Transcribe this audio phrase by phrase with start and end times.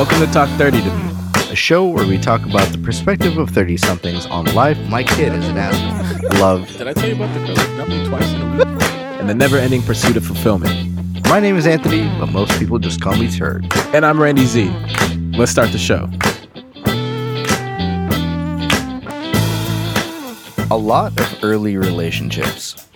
[0.00, 1.12] Welcome to Talk 30 to Me.
[1.50, 4.78] a show where we talk about the perspective of 30 somethings on life.
[4.88, 6.40] My kid is an asshole.
[6.40, 6.66] Love.
[6.78, 8.82] Did I tell you about the girl twice in a week?
[9.20, 10.72] and the never ending pursuit of fulfillment.
[11.28, 13.70] My name is Anthony, but most people just call me Turd.
[13.94, 14.70] And I'm Randy Z.
[15.36, 16.08] Let's start the show.
[20.70, 22.88] A lot of early relationships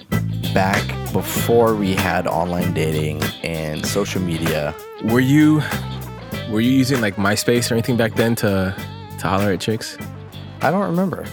[0.55, 0.83] back
[1.13, 4.75] before we had online dating and social media.
[5.05, 5.61] Were you
[6.55, 8.75] were you using like MySpace or anything back then to
[9.19, 9.99] to holler at chicks?
[10.63, 11.27] I don't remember.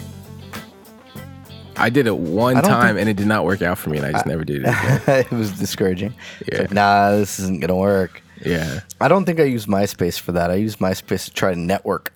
[1.76, 4.06] I did it one time think- and it did not work out for me and
[4.06, 4.68] I just never did it
[5.08, 6.12] it was discouraging.
[6.50, 6.58] Yeah.
[6.62, 8.22] like, nah, this isn't going to work.
[8.44, 8.80] Yeah.
[9.00, 10.50] I don't think I used MySpace for that.
[10.50, 12.12] I used MySpace to try to network.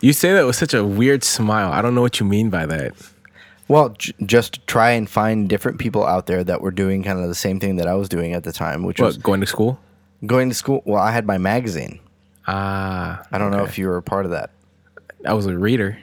[0.00, 1.70] You say that with such a weird smile.
[1.70, 2.94] I don't know what you mean by that.
[3.68, 7.28] Well, j- just try and find different people out there that were doing kind of
[7.28, 9.78] the same thing that I was doing at the time, which was going to school?
[10.26, 10.82] Going to school.
[10.84, 12.00] Well, I had my magazine.
[12.46, 13.22] Ah.
[13.30, 13.70] I don't know okay.
[13.70, 14.50] if you were a part of that.
[15.26, 15.98] I was a reader.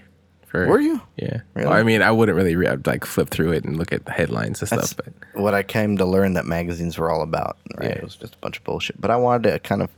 [0.47, 1.01] For, Were you?
[1.17, 1.41] Yeah.
[1.55, 1.67] Really?
[1.67, 2.71] Well, I mean, I wouldn't really read.
[2.71, 5.05] I'd like flip through it and look at the headlines and That's stuff.
[5.33, 7.57] But what I came to learn that magazines were all about.
[7.75, 7.89] Right?
[7.89, 7.95] Yeah.
[7.97, 8.99] It was just a bunch of bullshit.
[9.01, 9.89] But I wanted to kind of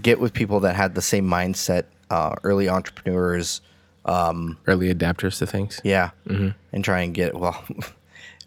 [0.00, 3.60] get with people that had the same mindset, uh, early entrepreneurs.
[4.06, 5.80] early adapters to things.
[5.82, 6.10] Yeah.
[6.26, 7.64] And try and get, well,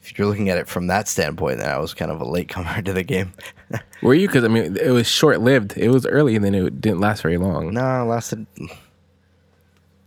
[0.06, 2.82] if you're looking at it from that standpoint, then I was kind of a latecomer
[2.84, 3.34] to the game.
[4.02, 4.28] Were you?
[4.28, 5.76] Because I mean, it was short lived.
[5.78, 7.74] It was early, and then it didn't last very long.
[7.74, 8.46] no, it lasted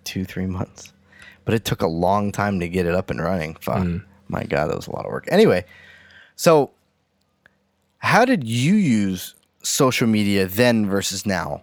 [0.04, 0.92] two, three months.
[1.44, 3.56] But it took a long time to get it up and running.
[3.56, 3.86] Fuck.
[4.28, 5.26] My God, that was a lot of work.
[5.30, 5.64] Anyway,
[6.36, 6.70] so
[7.98, 11.62] how did you use social media then versus now?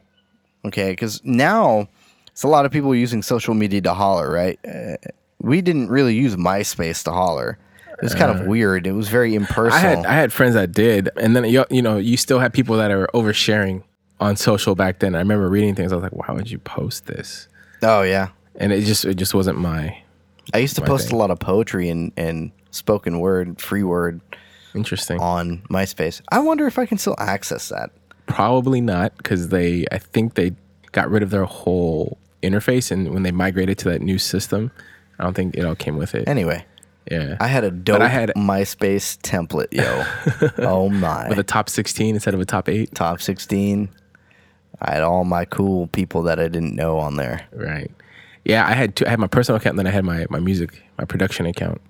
[0.65, 1.87] Okay, because now
[2.27, 4.59] it's a lot of people using social media to holler, right?
[4.67, 4.95] Uh,
[5.39, 7.59] we didn't really use MySpace to holler.
[7.97, 8.87] It was kind of uh, weird.
[8.87, 9.73] It was very impersonal.
[9.73, 12.53] I had I had friends that did, and then you you know you still had
[12.53, 13.83] people that are oversharing
[14.19, 15.15] on social back then.
[15.15, 15.91] I remember reading things.
[15.91, 17.47] I was like, why would you post this?
[17.83, 20.01] oh yeah, And it just it just wasn't my
[20.53, 21.15] I used to post thing.
[21.15, 24.21] a lot of poetry and and spoken word, free word
[24.73, 25.19] interesting.
[25.19, 26.21] on MySpace.
[26.29, 27.91] I wonder if I can still access that.
[28.27, 30.53] Probably not because they I think they
[30.91, 34.71] got rid of their whole interface, and when they migrated to that new system,
[35.19, 36.27] I don't think it all came with it.
[36.27, 36.65] Anyway,
[37.11, 40.05] yeah, I had a dope I had- MySpace template, yo.
[40.67, 41.29] oh my.
[41.29, 42.93] with a top sixteen instead of a top eight.
[42.95, 43.89] top 16.
[44.81, 47.47] I had all my cool people that I didn't know on there.
[47.53, 47.89] Right.
[48.43, 50.39] Yeah, I had two, I had my personal account, and then I had my my
[50.39, 51.81] music, my production account.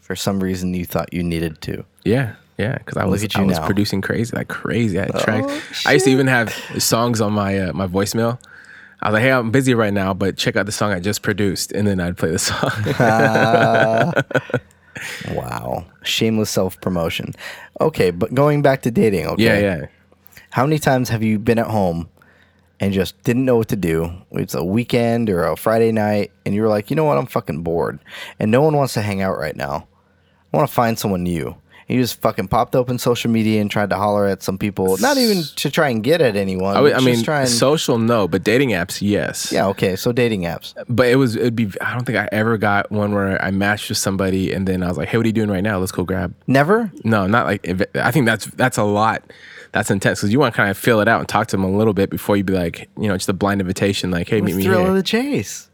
[0.00, 1.84] For some reason, you thought you needed to.
[2.04, 3.62] Yeah, yeah, because I was I was now.
[3.62, 4.98] Oh, producing crazy, like crazy.
[4.98, 5.86] I had tracks.
[5.86, 8.38] I used to even have songs on my uh, my voicemail.
[9.02, 11.22] I was like, "Hey, I'm busy right now, but check out the song I just
[11.22, 12.70] produced," and then I'd play the song.
[15.34, 15.86] Wow.
[16.02, 17.34] Shameless self promotion.
[17.80, 19.44] Okay, but going back to dating, okay?
[19.44, 19.86] yeah, yeah.
[20.50, 22.08] How many times have you been at home
[22.80, 24.10] and just didn't know what to do?
[24.32, 27.16] It's a weekend or a Friday night, and you were like, you know what?
[27.18, 28.00] I'm fucking bored.
[28.38, 29.86] And no one wants to hang out right now.
[30.52, 31.56] I want to find someone new.
[31.90, 35.16] You just fucking popped open social media and tried to holler at some people, not
[35.16, 36.76] even to try and get at anyone.
[36.76, 39.50] I, would- I mean, just try and, social no, but dating apps, yes.
[39.50, 39.96] yeah, okay.
[39.96, 40.72] So dating apps.
[40.88, 41.70] But it was it'd be.
[41.80, 44.88] I don't think I ever got one where I matched with somebody and then I
[44.88, 45.78] was like, "Hey, what are you doing right now?
[45.78, 46.92] Let's go grab." Never?
[47.04, 47.96] No, not like.
[47.96, 49.24] I think that's that's a lot.
[49.72, 51.64] That's intense because you want to kind of feel it out and talk to them
[51.64, 54.40] a little bit before you be like, you know, just a blind invitation, like, "Hey,
[54.40, 55.68] meet me thrill here." of the chase.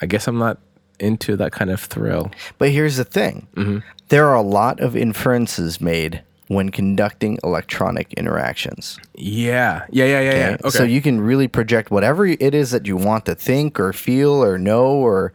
[0.00, 0.58] I guess I'm not
[0.98, 2.30] into that kind of thrill.
[2.58, 3.78] But here's the thing Mm-hmm.
[4.08, 9.00] there are a lot of inferences made when conducting electronic interactions.
[9.16, 10.34] Yeah, yeah, yeah, yeah.
[10.34, 10.56] yeah.
[10.60, 10.70] Okay.
[10.70, 14.44] So you can really project whatever it is that you want to think or feel
[14.44, 15.32] or know, or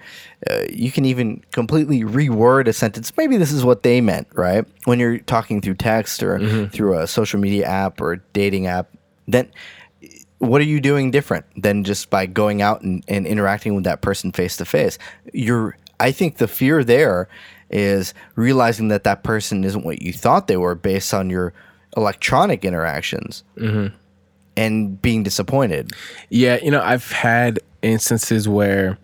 [0.49, 3.11] uh, you can even completely reword a sentence.
[3.17, 4.65] Maybe this is what they meant, right?
[4.85, 6.67] When you're talking through text or Mm-hmm.
[6.67, 8.87] through a social media app or a dating app,
[9.27, 9.51] then
[10.41, 14.01] what are you doing different than just by going out and, and interacting with that
[14.01, 14.97] person face to face?
[15.33, 17.29] You're, I think the fear there
[17.69, 21.53] is realizing that that person isn't what you thought they were based on your
[21.95, 23.95] electronic interactions mm-hmm.
[24.57, 25.91] and being disappointed.
[26.29, 28.97] Yeah, you know, I've had instances where,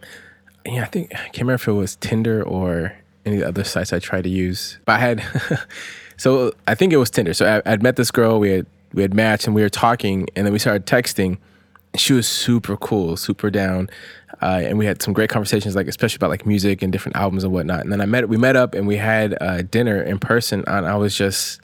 [0.65, 2.93] yeah, I think I can't remember if it was Tinder or
[3.27, 5.23] any of the other sites I tried to use, but I had,
[6.17, 7.35] so I think it was Tinder.
[7.35, 10.27] So I, I'd met this girl, we had we had matched, and we were talking,
[10.35, 11.37] and then we started texting.
[11.95, 13.89] She was super cool, super down,
[14.41, 17.43] uh, and we had some great conversations, like especially about like music and different albums
[17.43, 17.81] and whatnot.
[17.81, 20.85] And then I met, we met up, and we had uh, dinner in person, and
[20.85, 21.59] I was just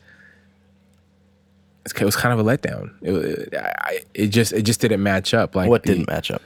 [1.86, 2.92] it was kind of a letdown.
[3.02, 5.56] It, I, it just it just didn't match up.
[5.56, 6.42] Like What the, didn't match up?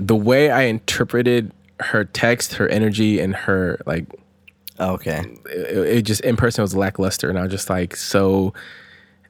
[0.00, 4.06] the way I interpreted her text, her energy, and her like
[4.80, 5.22] Okay.
[5.50, 8.54] it, it just in person was lackluster, and I was just like so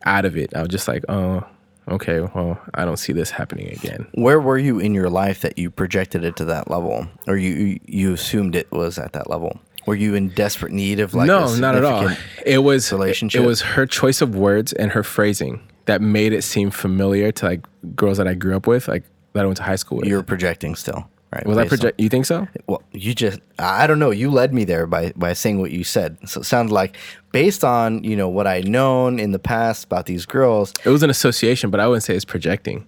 [0.05, 0.55] out of it.
[0.55, 1.45] I was just like, oh,
[1.89, 4.07] okay, well, I don't see this happening again.
[4.15, 7.79] Where were you in your life that you projected it to that level, or you
[7.87, 9.59] you assumed it was at that level?
[9.87, 12.09] Were you in desperate need of like no, not at all.
[12.47, 13.43] It was relationship?
[13.43, 17.47] It was her choice of words and her phrasing that made it seem familiar to
[17.47, 17.67] like
[17.97, 19.03] girls that I grew up with, like
[19.33, 20.07] that I went to high school with.
[20.07, 21.47] You were projecting still, right?
[21.47, 22.01] was I Based on- project?
[22.01, 22.47] You think so?
[22.67, 24.11] Well, you just I don't know.
[24.11, 26.17] You led me there by by saying what you said.
[26.27, 26.97] So it sounds like
[27.33, 31.03] based on you know what I'd known in the past about these girls, It was
[31.03, 32.87] an association, but I wouldn't say it's projecting.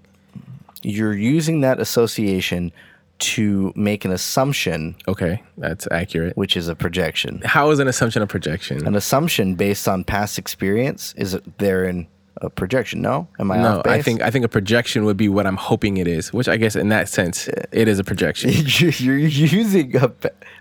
[0.82, 2.70] you're using that association
[3.16, 6.36] to make an assumption, Okay, that's accurate.
[6.36, 7.40] which is a projection.
[7.44, 8.86] How is an assumption a projection?
[8.86, 12.06] An assumption based on past experience is it there in
[12.38, 13.00] a projection?
[13.02, 15.56] No, am I no, off I think I think a projection would be what I'm
[15.56, 18.50] hoping it is, which I guess in that sense it is a projection.
[18.98, 20.10] you're using a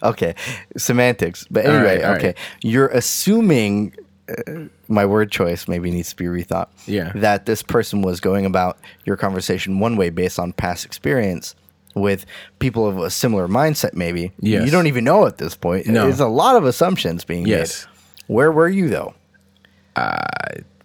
[0.04, 0.36] okay
[0.78, 2.38] semantics but anyway right, okay right.
[2.62, 3.94] you're assuming
[4.30, 7.12] uh, my word choice maybe needs to be rethought Yeah.
[7.16, 11.56] that this person was going about your conversation one way based on past experience
[11.96, 12.26] with
[12.60, 14.66] people of a similar mindset maybe Yes.
[14.66, 16.04] you don't even know at this point No.
[16.04, 17.86] there's a lot of assumptions being Yes.
[18.28, 19.14] made where were you though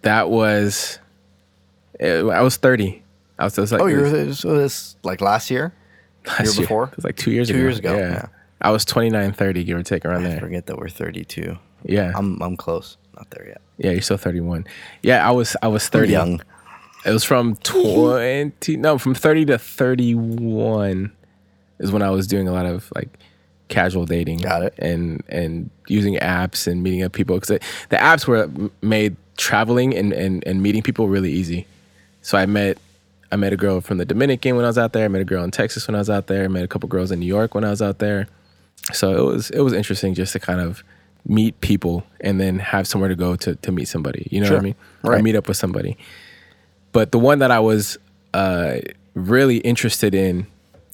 [0.09, 0.99] That was
[2.01, 3.03] eh, I was 30.
[3.39, 5.73] I was, it was like oh you were so this like last year
[6.27, 6.85] last year before?
[6.91, 7.63] It was like two years Two ago.
[7.63, 8.27] years ago, yeah.
[8.61, 10.41] I was 29, 30, give or take around i there.
[10.41, 12.13] forget that we're 32 Yeah.
[12.17, 14.67] i'm i'm close not there yet yeah, you're still 31.
[15.03, 16.11] Yeah, I was I was 30.
[16.11, 16.41] young
[17.07, 21.13] It was from 20 no, from 30 to 31
[21.79, 23.09] is when I was doing a lot of like
[23.69, 24.39] casual dating.
[24.39, 24.75] Got it.
[24.79, 28.49] And and using apps and meeting up people cuz the apps were
[28.83, 31.67] made traveling and, and and meeting people really easy.
[32.23, 32.79] So I met
[33.31, 35.05] I met a girl from the Dominican when I was out there.
[35.05, 36.45] I met a girl in Texas when I was out there.
[36.45, 38.27] I met a couple girls in New York when I was out there.
[38.93, 40.83] So it was it was interesting just to kind of
[41.27, 44.27] meet people and then have somewhere to go to to meet somebody.
[44.31, 44.75] You know what I mean?
[45.05, 45.23] Or Right.
[45.23, 45.97] meet up with somebody.
[46.93, 47.99] But the one that I was
[48.33, 48.77] uh,
[49.15, 50.47] really interested in,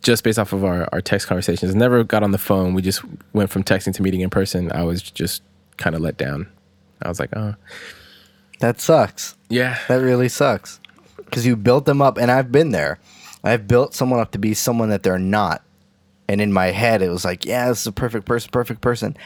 [0.05, 2.75] just based off of our, our text conversations, never got on the phone.
[2.75, 3.03] We just
[3.33, 4.71] went from texting to meeting in person.
[4.71, 5.43] I was just
[5.77, 6.49] kind of let down.
[7.03, 7.57] I was like, oh,
[8.61, 9.79] that sucks yeah.
[9.89, 10.81] That really sucks.
[11.17, 12.99] Because you built them up, and I've been there.
[13.43, 15.63] I've built someone up to be someone that they're not.
[16.29, 19.17] And in my head, it was like, yeah, this is a perfect person, perfect person.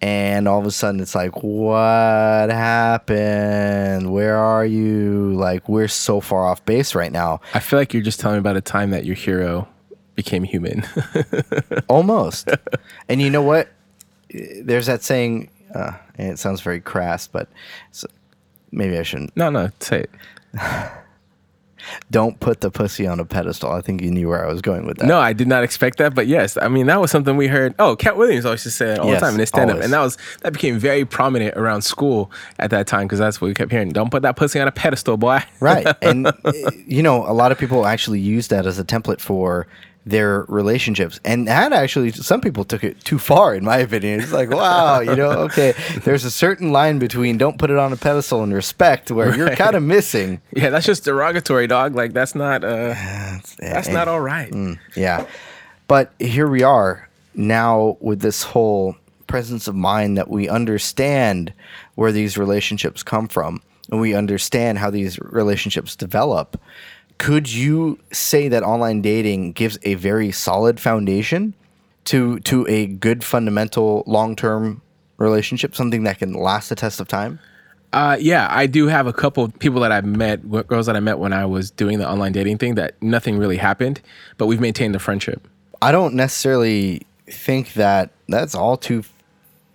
[0.00, 4.10] And all of a sudden, it's like, what happened?
[4.12, 5.34] Where are you?
[5.34, 7.40] Like, we're so far off base right now.
[7.52, 9.68] I feel like you're just telling me about a time that your hero
[10.14, 10.84] became human.
[11.88, 12.50] Almost.
[13.08, 13.68] and you know what?
[14.62, 17.48] There's that saying, uh, and it sounds very crass, but
[17.90, 18.06] so
[18.70, 19.36] maybe I shouldn't.
[19.36, 20.10] no, no, say it.
[22.10, 23.72] Don't put the pussy on a pedestal.
[23.72, 25.06] I think you knew where I was going with that.
[25.06, 27.74] No, I did not expect that, but yes, I mean that was something we heard.
[27.78, 29.76] Oh, Katt Williams always just say that all Yes, the time in his stand up,
[29.76, 29.84] always.
[29.86, 33.48] and that was that became very prominent around school at that time because that's what
[33.48, 33.88] we kept hearing.
[33.88, 35.42] Don't put that pussy on a pedestal, boy.
[35.60, 36.52] right and uh,
[36.86, 39.66] you know a lot of people actually use that as a template for
[40.06, 41.20] their relationships.
[41.24, 44.20] And that actually some people took it too far in my opinion.
[44.20, 45.74] It's like wow you know okay
[46.04, 49.54] there's a certain line between don't put it on a pedestal and respect where you're
[49.56, 50.40] kind of missing.
[50.52, 51.94] Yeah, that's just derogatory, dog.
[51.94, 53.92] Like that's not uh, that's eh, and- eh.
[53.92, 54.50] not all right.
[54.50, 55.26] Mm, yeah.
[55.86, 58.96] But here we are now with this whole
[59.26, 61.52] presence of mind that we understand
[61.94, 66.60] where these relationships come from and we understand how these relationships develop
[67.20, 71.52] could you say that online dating gives a very solid foundation
[72.04, 74.80] to to a good fundamental long-term
[75.18, 77.38] relationship something that can last the test of time
[77.92, 81.00] Uh, yeah, I do have a couple of people that I've met, girls that I
[81.00, 82.76] met when I was doing the online dating thing.
[82.76, 84.00] That nothing really happened,
[84.38, 85.40] but we've maintained the friendship.
[85.82, 89.02] I don't necessarily think that that's all too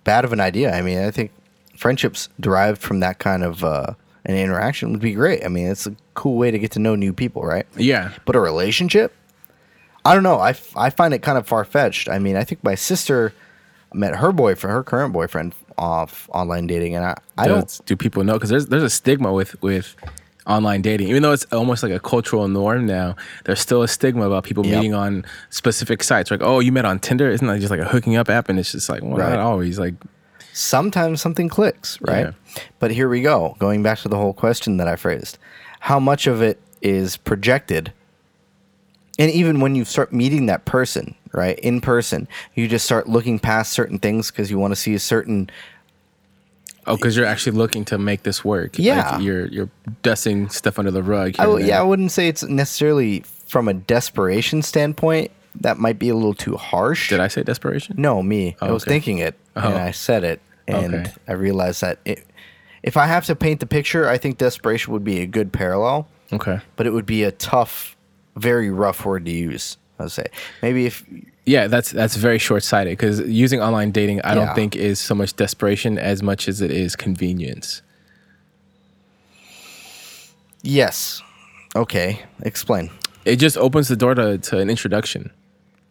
[0.04, 0.72] bad of an idea.
[0.72, 1.30] I mean, I think
[1.76, 3.92] friendships derived from that kind of uh,
[4.26, 5.44] an interaction would be great.
[5.44, 7.66] I mean, it's a cool way to get to know new people, right?
[7.76, 9.14] Yeah, But a relationship,
[10.04, 10.36] I don't know.
[10.38, 12.08] I, f- I find it kind of far fetched.
[12.08, 13.32] I mean, I think my sister
[13.94, 17.80] met her boyfriend, her current boyfriend, off online dating, and I, I don't.
[17.86, 18.34] Do people know?
[18.34, 19.94] Because there's there's a stigma with with
[20.46, 23.14] online dating, even though it's almost like a cultural norm now.
[23.44, 24.74] There's still a stigma about people Yep.
[24.74, 26.30] meeting on specific sites.
[26.30, 27.28] Like, oh, you met on Tinder?
[27.28, 28.48] Isn't that just like a hooking up app?
[28.48, 29.30] And it's just like, well, Right.
[29.30, 29.78] not always.
[29.78, 29.94] Like,
[30.56, 32.26] sometimes something clicks, right?
[32.56, 32.62] Yeah.
[32.78, 33.56] But here we go.
[33.58, 35.38] Going back to the whole question that I phrased.
[35.80, 37.92] How much of it is projected?
[39.18, 43.38] And even when you start meeting that person, right, in person, you just start looking
[43.38, 45.50] past certain things because you want to see a certain
[46.86, 48.78] oh, because you're actually looking to make this work.
[48.78, 49.12] Yeah.
[49.12, 49.70] like you're you're
[50.02, 51.34] dusting stuff under the rug.
[51.38, 55.30] I and yeah, I wouldn't say it's necessarily from a desperation standpoint.
[55.58, 57.08] That might be a little too harsh.
[57.08, 57.94] Did I say desperation?
[57.98, 58.56] No, me.
[58.60, 58.90] I Oh, was okay.
[58.90, 59.76] thinking it, and Oh.
[59.78, 61.12] I said it, and Okay.
[61.28, 62.24] I realized that it,
[62.82, 66.08] if I have to paint the picture, I think desperation would be a good parallel.
[66.32, 66.58] Okay.
[66.74, 67.96] but it would be a tough,
[68.34, 69.76] very rough word to use.
[70.00, 70.26] I'd say
[70.60, 71.04] maybe if
[71.44, 74.46] Yeah, that's that's very short sighted because using online dating, I Yeah.
[74.46, 77.82] don't think is so much desperation as much as it is convenience.
[80.62, 81.22] yes,
[81.74, 82.90] okay, explain.
[83.24, 85.30] It just opens the door to, to an introduction,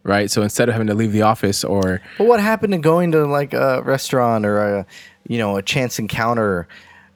[0.05, 0.31] right?
[0.31, 3.25] So instead of having to leave the office or But what happened to going to
[3.25, 4.85] like a restaurant or a,
[5.27, 6.69] you know, a chance encounter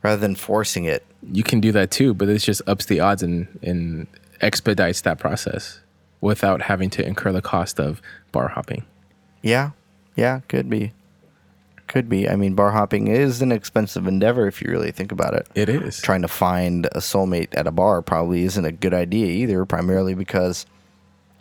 [0.03, 1.05] rather than forcing it?
[1.23, 4.07] you can do that too, but it just ups the odds and, and
[4.41, 5.79] expedites that process
[6.21, 8.85] without having to incur the cost of bar hopping.
[9.41, 9.71] Yeah,
[10.15, 10.93] yeah, could be,
[11.87, 12.27] could be.
[12.27, 15.47] I mean, bar hopping is an expensive endeavor if you really think about it.
[15.55, 16.01] It is.
[16.01, 19.65] Trying to find a soulmate at a bar probably isn't a good idea either.
[19.65, 20.65] Primarily because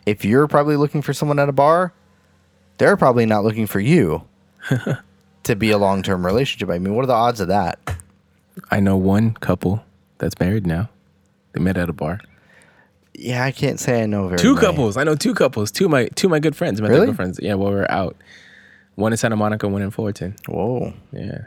[0.09, 1.93] if you're probably looking for someone at a bar,
[2.77, 4.23] they're probably not looking for you
[5.43, 6.69] to be a long term relationship.
[6.69, 7.79] I mean, what are the odds of that?
[8.71, 9.83] I know one couple
[10.17, 10.89] that's married now.
[11.53, 12.19] They met at a bar.
[13.13, 14.65] Yeah, I can't say I know very Two many.
[14.65, 14.95] couples.
[14.97, 15.71] I know two couples.
[15.71, 16.81] Two of my two of my good friends.
[16.81, 17.07] My Really?
[17.07, 17.39] good friends.
[17.41, 18.15] Yeah, while we were out.
[18.95, 20.35] One in Santa Monica, one in Fullerton.
[20.47, 21.43] Whoa, Yeah.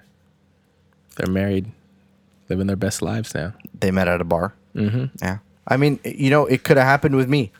[1.16, 1.66] They're married,
[2.48, 3.52] living their best lives now.
[3.78, 4.54] they met at a bar.
[4.74, 5.04] Mm-hmm.
[5.20, 5.38] Yeah,
[5.68, 7.52] I mean, you know, it could have happened with me.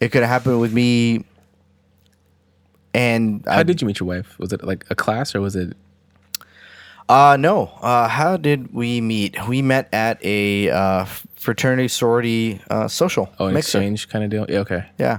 [0.00, 1.24] It could have happened with me.
[2.94, 4.38] And How I did you meet your wife?
[4.38, 5.76] Was it like a class or was it
[7.08, 7.66] Uh, no.
[7.80, 9.36] Uh, how did we meet?
[9.48, 11.04] We met at a uh,
[11.36, 13.78] fraternity sorority uh, social oh an mixer.
[13.78, 14.46] exchange kind of deal?
[14.48, 14.84] Yeah, okay.
[14.98, 15.18] Yeah,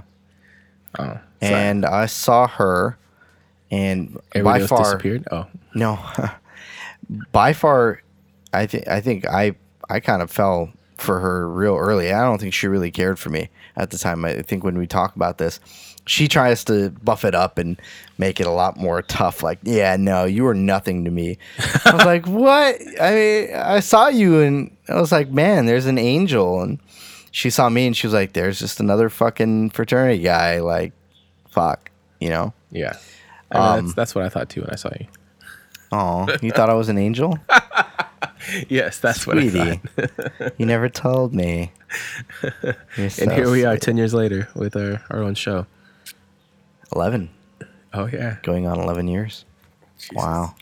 [0.98, 2.98] Oh, and I saw her,
[3.72, 5.28] and everybody by far, disappeared.
[5.32, 5.46] Oh,
[5.76, 6.00] no,
[7.32, 8.02] by far,
[8.54, 9.56] I think I think I
[9.90, 12.12] I kind of fell for her real early.
[12.14, 14.26] I don't think she really cared for me at the time.
[14.26, 15.60] I think when we talk about this,
[16.06, 17.80] she tries to buff it up and
[18.18, 19.44] make it a lot more tough.
[19.44, 21.38] Like, yeah, no, you were nothing to me.
[21.86, 22.78] I was like, what?
[23.00, 26.62] I mean, I saw you and I was like, man, there's an angel.
[26.62, 26.80] And
[27.32, 30.62] she saw me and she was like, there's just another fucking fraternity guy.
[30.62, 30.94] Like,
[31.50, 32.54] fuck, you know?
[32.72, 32.94] yeah.
[33.52, 35.06] I mean, Um, that's, that's what I thought too when I saw you.
[35.92, 37.38] Oh, you thought I was an angel?
[38.68, 40.54] Yes, that's what I Sweetie, thought.
[40.58, 41.72] you never told me.
[42.98, 43.82] And so here we are, sweet.
[43.82, 45.68] ten years later, with our, our own show.
[46.96, 47.30] 11,
[47.94, 48.38] Oh yeah.
[48.42, 49.46] going on 11 years.
[50.14, 50.56] Wow.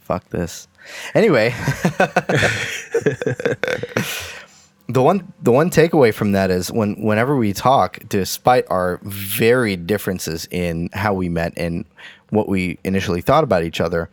[0.00, 0.66] Fuck this.
[1.14, 1.50] Anyway,
[4.88, 9.86] the one the one takeaway from that is when whenever we talk, despite our varied
[9.86, 11.84] differences in how we met and
[12.30, 14.10] what we initially thought about each other,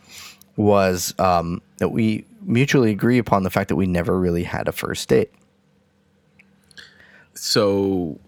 [0.56, 4.72] was um, that we mutually agree upon the fact that we never really had a
[4.72, 5.32] first date.
[7.34, 8.20] So,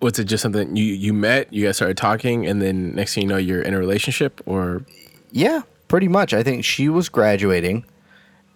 [0.00, 3.24] was it just something you you met, you guys started talking, and then next thing
[3.24, 4.84] you know, you're in a relationship, or
[5.30, 6.32] Yeah, pretty much.
[6.32, 7.84] I think she was graduating,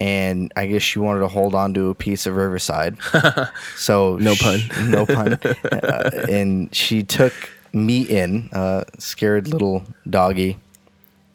[0.01, 2.97] and I guess she wanted to hold on to a piece of Riverside.
[3.77, 4.61] so No pun.
[4.91, 5.39] no pun.
[5.73, 7.33] Uh, and she took
[7.73, 10.59] me in, uh, scared little doggy,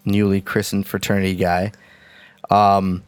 [0.05, 1.72] newly christened fraternity guy.
[2.50, 3.03] Um,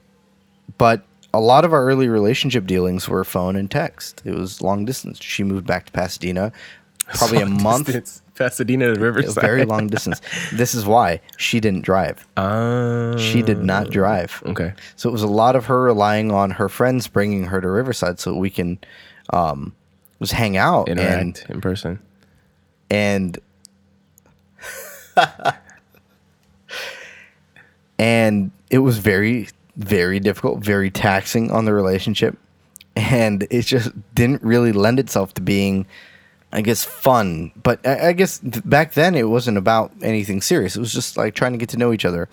[0.77, 4.21] but a lot of our early relationship dealings were phone and text.
[4.25, 5.19] It was long distance.
[5.21, 6.51] She moved back to Pasadena,
[7.15, 7.87] probably a month.
[7.87, 9.41] distance, Pasadena to Riverside.
[9.41, 10.21] very long distance.
[10.53, 12.25] This is why she didn't drive.
[12.37, 14.41] Uh, She did not drive.
[14.45, 14.73] Okay.
[14.95, 18.19] So it was a lot of her relying on her friends bringing her to Riverside
[18.19, 18.79] so we can
[19.31, 19.73] um,
[20.19, 21.99] just hang out and Interact in person.
[22.89, 23.39] and
[28.03, 32.37] and it was very very difficult, very taxing on the relationship,
[32.95, 35.85] and it just didn't really lend itself to being.
[36.55, 40.75] I guess fun, but I, I guess back then it wasn't about anything serious.
[40.75, 42.29] It was just like trying to get to know each other.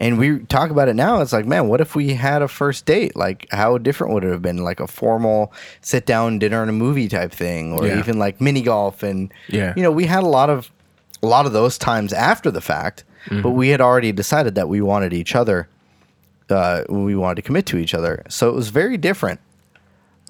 [0.00, 1.20] And we talk about it now.
[1.22, 3.16] It's like, man, what if we had a first date?
[3.16, 4.58] Like, how different would it have been?
[4.62, 7.98] Like a formal sit down dinner and a movie type thing, or Yeah.
[7.98, 9.02] even like mini golf.
[9.02, 9.72] And Yeah.
[9.76, 10.70] you know, we had a lot of
[11.20, 13.02] a lot of those times after the fact,
[13.42, 15.68] but we had already decided that we wanted each other.
[16.48, 19.40] Uh, we wanted to commit to each other, so it was very different.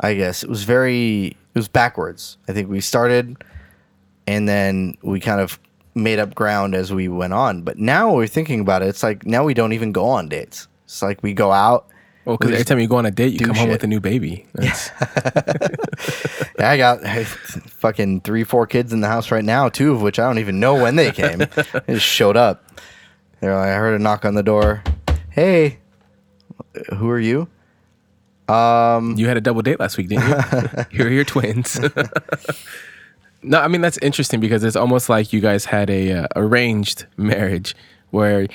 [0.00, 2.38] I guess it was very it was backwards.
[2.48, 3.42] I think we started,
[4.26, 5.58] and then we kind of
[5.94, 7.62] made up ground as we went on.
[7.62, 8.88] But now we're thinking about it.
[8.88, 10.68] It's like now we don't even go on dates.
[10.84, 11.86] It's like we go out.
[12.24, 13.86] Well, because we every time you go on a date, you come home with a
[13.86, 14.46] new baby.
[14.54, 14.90] That's,
[16.58, 20.18] Yeah, I got fucking three, four kids in the house right now, two of which
[20.18, 21.38] I don't even know when they came.
[21.38, 22.64] they just showed up.
[23.40, 24.82] They're like, I heard a knock on the door.
[25.30, 25.78] Hey,
[26.96, 27.48] who are you?
[28.48, 30.84] You had a double date last week, didn't you?
[30.98, 31.78] You're your twins.
[33.42, 37.06] no, I mean that's interesting because it's almost like you guys had a uh, arranged
[37.16, 37.76] marriage
[38.10, 38.46] where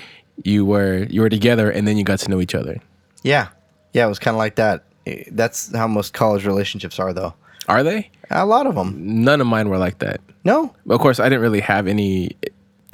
[0.43, 2.79] you were you were together and then you got to know each other.
[3.21, 3.49] Yeah,
[3.93, 4.83] yeah, it was kind of like that.
[5.31, 7.33] That's how most college relationships are, though.
[7.67, 8.09] Are they?
[8.29, 9.23] A lot of them.
[9.23, 10.21] None of mine were like that.
[10.43, 10.73] No.
[10.89, 12.31] Of course, I didn't really have any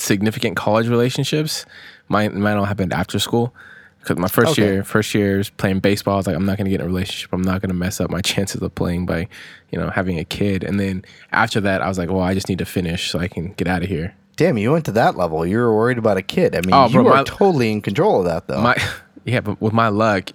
[0.01, 1.65] significant college relationships.
[2.07, 3.53] Mine, mine all happened after school.
[3.99, 4.63] Because my first Okay.
[4.63, 6.13] year, first year was playing baseball.
[6.13, 7.33] I was like, I'm not going to get in a relationship.
[7.33, 9.27] I'm not going to mess up my chances of playing by,
[9.71, 10.63] you know, having a kid.
[10.63, 11.03] And then
[11.33, 13.67] after that, I was like, well, I just need to finish so I can get
[13.67, 14.15] out of here.
[14.37, 15.45] Damn, you went to that level.
[15.45, 16.55] You were worried about a kid.
[16.55, 18.61] I mean, Oh, you bro, my- totally in control of that, though.
[18.61, 18.77] My,
[19.25, 20.29] yeah, but with my luck,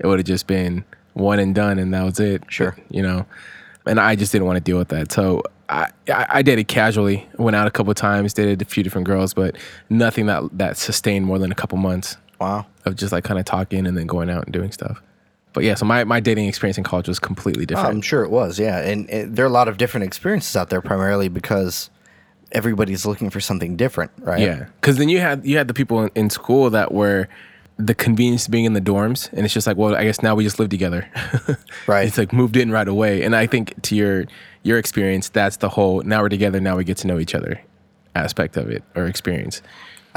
[0.00, 2.42] it would have just been one and done, and that was it.
[2.48, 2.76] Sure.
[2.90, 3.26] you know,
[3.86, 5.12] and I just didn't want to deal with that.
[5.12, 7.28] So I, I, it casually.
[7.38, 9.56] Went out a couple of times, dated a few different girls, but
[9.90, 12.66] nothing that that sustained more than a couple months wow.
[12.84, 15.02] of just like kind of talking and then going out and doing stuff.
[15.52, 17.88] But yeah, so my, my dating experience in college was completely oh, different.
[17.88, 18.80] I'm sure it was, yeah.
[18.80, 21.90] And, and there are a lot of different experiences out there, primarily because
[22.50, 24.40] everybody's looking for something different, right?
[24.40, 27.28] Yeah, because then you had you had the people in, in school that were
[27.76, 30.34] the convenience of being in the dorms, and it's just like, well, I guess now
[30.34, 31.08] we just live together.
[31.86, 32.08] Right.
[32.08, 34.24] It's like moved in right away, and I think to your
[34.62, 37.60] your experience, that's the whole now we're together, now we get to know each other
[38.14, 39.60] aspect of it or experience.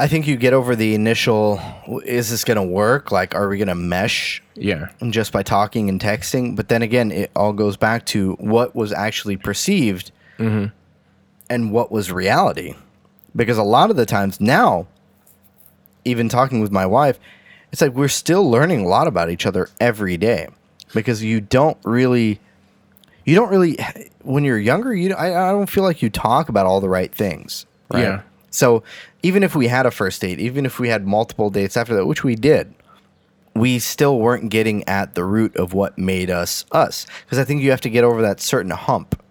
[0.00, 1.60] I think you get over the initial,
[2.04, 3.10] is this going to work?
[3.10, 6.54] Like, are we going to mesh Yeah, And just by talking and texting?
[6.54, 10.66] But then again, it all goes back to what was actually perceived mm-hmm.
[11.50, 12.76] and what was reality.
[13.34, 14.86] Because a lot of the times now,
[16.04, 17.18] even talking with my wife,
[17.72, 20.48] it's like we're still learning a lot about each other every day
[20.94, 22.40] because you don't really
[23.24, 23.78] you don't really
[24.22, 27.14] when you're younger you I, I don't feel like you talk about all the right
[27.14, 28.02] things right?
[28.02, 28.22] Yeah.
[28.50, 28.82] so
[29.22, 32.06] even if we had a first date even if we had multiple dates after that
[32.06, 32.74] which we did
[33.54, 37.06] we still weren't getting at the root of what made us us.
[37.24, 39.22] Because i think you have to get over that certain hump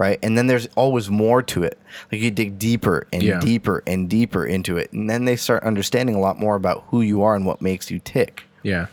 [0.00, 0.18] right?
[0.22, 1.78] And then there's always more to it.
[2.10, 3.38] Like you dig deeper and Yeah.
[3.38, 7.02] deeper and deeper into it and then they start understanding a lot more about who
[7.02, 8.44] you are and what makes you tick.
[8.62, 8.86] Yeah,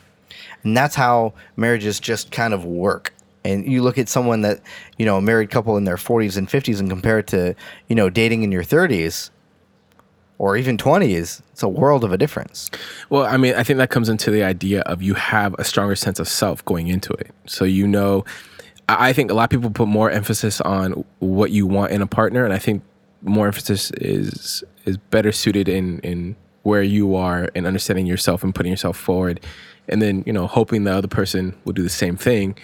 [0.63, 3.13] and that's how marriages just kind of work.
[3.45, 4.59] And you look at someone that
[4.97, 7.55] you know a married couple in their 40s and 50s and compare it to
[7.87, 9.29] you know dating in your 30s
[10.39, 12.69] or even 20s it's a world of a difference.
[13.09, 15.95] Well, I mean, I think that comes into the idea of you have a stronger
[15.95, 17.31] sense of self going into it.
[17.47, 18.23] So you know,
[18.89, 22.07] I think a lot of people put more emphasis on what you want in a
[22.07, 22.83] partner, and I think
[23.21, 28.53] more emphasis is is better suited in in where you are and understanding yourself and
[28.53, 29.39] putting yourself forward,
[29.89, 32.57] and then you know hoping the other person will do the same thing.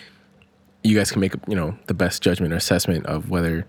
[0.84, 3.66] You guys can make you know the best judgment or assessment of whether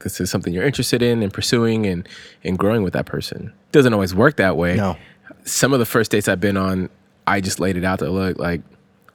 [0.00, 2.08] this is something you're interested in and pursuing and
[2.42, 3.52] and growing with that person.
[3.70, 4.96] Doesn't always work that way no
[5.44, 6.88] some of the first dates I've been on,
[7.26, 8.10] I just laid it out there.
[8.10, 8.62] Look, like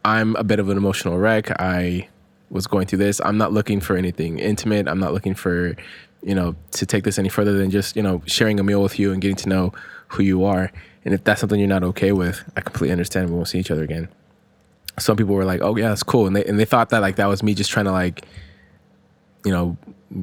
[0.06, 1.52] I'm a bit of an emotional wreck.
[1.60, 2.08] I
[2.50, 3.20] was going through this.
[3.24, 4.88] I'm not looking for anything intimate.
[4.88, 5.76] I'm not looking for,
[6.24, 9.00] you know, to take this any further than just, you know, sharing a meal with
[9.00, 9.74] you and getting to know
[10.10, 10.72] who you are.
[11.06, 13.30] And if that's something you're not okay with, I completely understand.
[13.30, 14.10] We won't see each other again.
[15.00, 17.18] Some people were like, "Oh yeah, that's cool," and they and they thought that like
[17.18, 18.26] that was me just trying to like,
[19.46, 19.78] you know,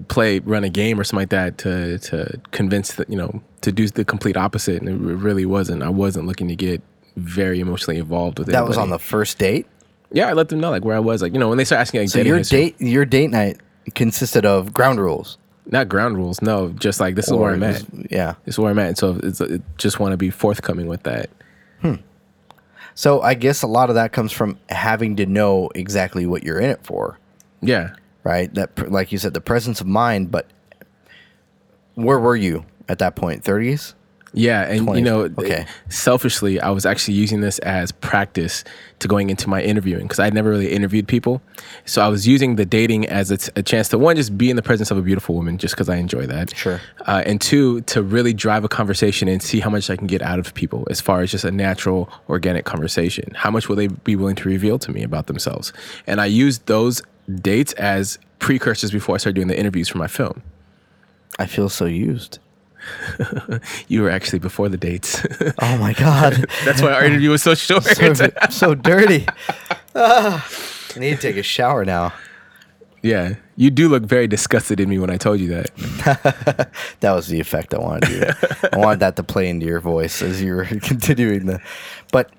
[0.08, 3.70] play run a game or something like that to to convince that you know to
[3.70, 6.82] do the complete opposite and it really wasn't i wasn't looking to get
[7.16, 9.66] very emotionally involved with it that was on the first date
[10.14, 11.80] yeah i let them know like where i was like you know when they start
[11.80, 13.58] asking like so your history- date your date night
[13.94, 15.36] consisted of ground rules.
[15.66, 17.84] Not ground rules no just like this is where i'm at.
[18.10, 18.34] yeah.
[18.44, 21.02] This is where i'm at and so it's it, just want to be forthcoming with
[21.02, 21.28] that.
[21.80, 21.96] Hmm.
[22.94, 26.58] So i guess a lot of that comes from having to know exactly what you're
[26.60, 27.18] in it for.
[27.60, 27.94] Yeah.
[28.24, 28.52] Right?
[28.54, 30.46] That like you said the presence of mind but
[31.94, 33.44] where were you at that point?
[33.44, 33.94] 30s
[34.34, 34.98] Yeah, and 20.
[35.00, 35.64] you know, Okay.
[35.88, 38.64] selfishly, I was actually using this as practice
[38.98, 41.40] to going into my interviewing because I'd never really interviewed people.
[41.84, 44.56] So I was using the dating as a, a chance to one, just be in
[44.56, 46.54] the presence of a beautiful woman, just because I enjoy that.
[46.56, 46.80] Sure.
[47.06, 50.20] Uh, and two, to really drive a conversation and see how much I can get
[50.22, 53.32] out of people as far as just a natural, organic conversation.
[53.34, 55.72] How much will they be willing to reveal to me about themselves?
[56.06, 57.02] And I used those
[57.40, 60.42] dates as precursors before I started doing the interviews for my film.
[61.38, 62.38] i feel so used
[63.88, 65.24] You were actually before the dates.
[65.60, 67.84] oh my god That's why our interview was so short.
[67.84, 69.26] so, so dirty
[69.94, 70.46] Ah,
[70.96, 72.12] i need to take a shower now
[73.02, 75.70] Yeah, you do look very disgusted in me when I told you that.
[77.00, 78.22] that was the effect I wanted you.
[78.72, 81.60] I wanted that to play into your voice as you were continuing the.
[82.10, 82.30] But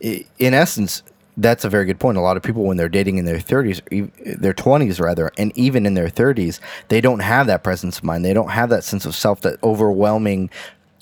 [0.00, 1.02] in essence,
[1.40, 2.18] that's a very good point.
[2.18, 3.80] A lot of people, when they're dating in their thirties,
[4.24, 8.24] their twenties rather, and even in their thirties, they don't have that presence of mind.
[8.24, 10.50] They don't have that sense of self, that overwhelming,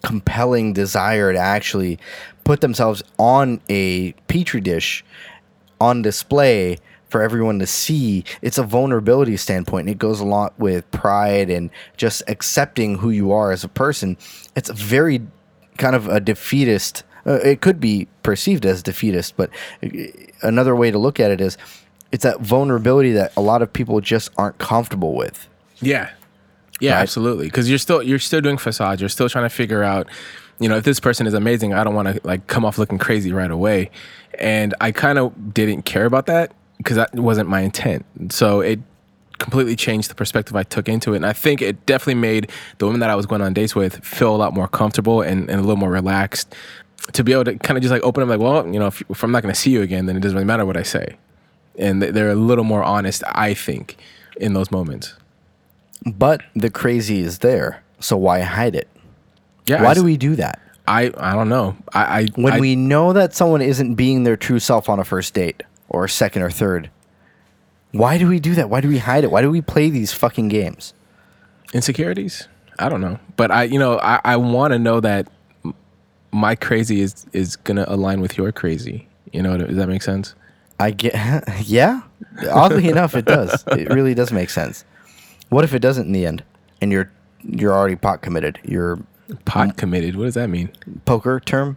[0.02, 1.98] compelling desire to actually
[2.44, 5.04] put themselves on a petri dish
[5.80, 8.24] on display for everyone to see.
[8.42, 9.86] It's a vulnerability standpoint.
[9.86, 13.68] and It goes a lot with pride and just accepting who you are as a
[13.68, 14.16] person.
[14.54, 15.26] It's a very
[15.78, 17.02] kind of a defeatist.
[17.28, 19.50] Uh, it could be perceived as defeatist, but
[19.82, 19.88] uh,
[20.42, 21.58] another way to look at it is
[22.10, 25.46] it's that vulnerability that a lot of people just aren't comfortable with.
[25.80, 26.10] Yeah.
[26.80, 27.02] Yeah, Right.
[27.02, 27.46] absolutely.
[27.46, 29.00] Because you're still you're still doing facade.
[29.00, 30.08] You're still trying to figure out,
[30.58, 32.98] you know, if this person is amazing, I don't want to like come off looking
[32.98, 33.90] crazy right away.
[34.38, 38.06] And I kind of didn't care about that because that wasn't my intent.
[38.30, 38.78] So it
[39.38, 41.16] completely changed the perspective I took into it.
[41.16, 44.04] And I think it definitely made the women that I was going on dates with
[44.04, 46.54] feel a lot more comfortable and, and a little more relaxed
[47.12, 49.02] to be able to kind of just like open up like, well, you know, if,
[49.10, 50.82] if I'm not going to see you again, then it doesn't really matter what I
[50.82, 51.16] say.
[51.76, 53.96] And they- they're a little more honest, I think,
[54.38, 55.14] in those moments.
[56.04, 57.82] But the crazy is there.
[58.00, 58.88] So why hide it?
[59.66, 59.82] Yeah.
[59.82, 60.60] Why I- do we do that?
[60.86, 61.76] I I don't know.
[61.92, 65.04] I, I When I- we know that someone isn't being their true self on a
[65.04, 66.88] first date or a second or third,
[67.92, 68.70] why do we do that?
[68.70, 69.30] Why do we hide it?
[69.30, 70.94] Why do we play these fucking games?
[71.74, 72.48] insecurities.
[72.78, 75.28] I don't know, but I you know I I want to know that
[76.32, 79.08] my crazy is is gonna align with your crazy.
[79.32, 80.34] You know, does that make sense?
[80.80, 81.14] I get,
[81.62, 82.02] yeah.
[82.50, 83.64] Oddly enough, it does.
[83.68, 84.84] It really does make sense.
[85.48, 86.44] What if it doesn't in the end,
[86.80, 87.10] and you're
[87.42, 88.58] you're already pot committed?
[88.64, 88.98] You're
[89.44, 90.16] Pot committed.
[90.16, 90.70] What does that mean?
[91.04, 91.76] poker term.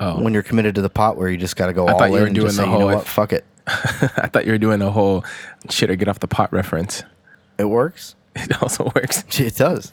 [0.00, 0.20] Oh.
[0.20, 2.16] When you're committed to the pot, where you just got to go all thought you
[2.16, 3.44] in were and doing just the say, you know whole- what, fuck it.
[3.68, 5.24] I thought you were doing a whole
[5.70, 7.04] shit or get off the pot reference.
[7.58, 8.14] It works.
[8.36, 9.24] It also works.
[9.40, 9.92] It does.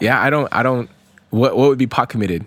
[0.00, 0.48] Yeah, I don't.
[0.52, 0.88] I don't.
[1.32, 2.44] What what would be pot committed?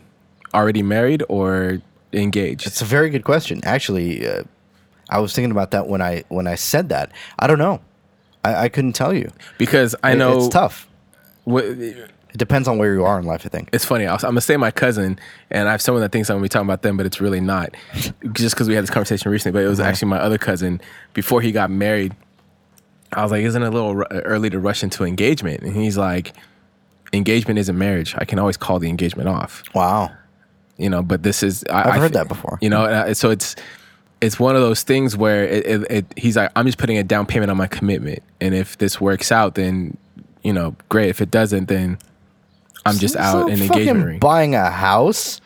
[0.53, 1.81] Already married or
[2.13, 2.65] engaged?
[2.67, 3.59] It's a very good question.
[3.65, 4.43] Actually, uh,
[5.09, 7.11] I was thinking about that when I when I said that.
[7.39, 7.81] I don't know.
[8.43, 9.31] I, I couldn't tell you.
[9.57, 10.87] because I It- know it's tough.
[11.45, 13.41] What, It depends on where you are in life.
[13.45, 13.69] I think.
[13.73, 14.05] it's funny.
[14.07, 15.17] I I'm gonna say my cousin,
[15.51, 17.39] and I have someone that thinks I'm gonna be talking about them, but it's really
[17.41, 17.75] not.
[18.33, 20.79] Just because we had this conversation recently, but it was actually my other cousin.
[21.13, 22.13] Before he got married,
[23.13, 26.33] I was like, "Isn't it a little early to rush into engagement?" And he's like,
[27.13, 28.15] "Engagement isn't marriage.
[28.17, 30.11] I can always call the engagement off." Wow.
[30.77, 32.57] You know, but this is I, I've I heard that before.
[32.61, 33.55] You know, uh, so it's
[34.21, 37.03] it's one of those things where it, it, it he's like, "I'm just putting a
[37.03, 39.97] down payment on my commitment, and if this works out, then
[40.43, 41.09] you know, great.
[41.09, 41.97] If it doesn't, then."
[42.87, 44.19] I'm just It's out not in engagement ring.
[44.19, 45.41] Buying a house.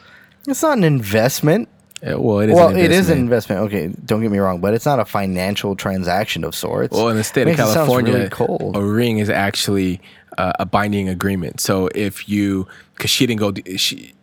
[0.45, 1.69] It's not an investment.
[2.01, 2.55] Yeah, well, it is.
[2.55, 3.61] well, an it is an investment.
[3.63, 6.95] Okay, don't get me wrong, but it's not a financial transaction of sorts.
[6.95, 10.01] Well, in the state of California, really a ring is actually
[10.37, 11.59] uh, a binding agreement.
[11.59, 14.13] So if you, because she didn't go, she,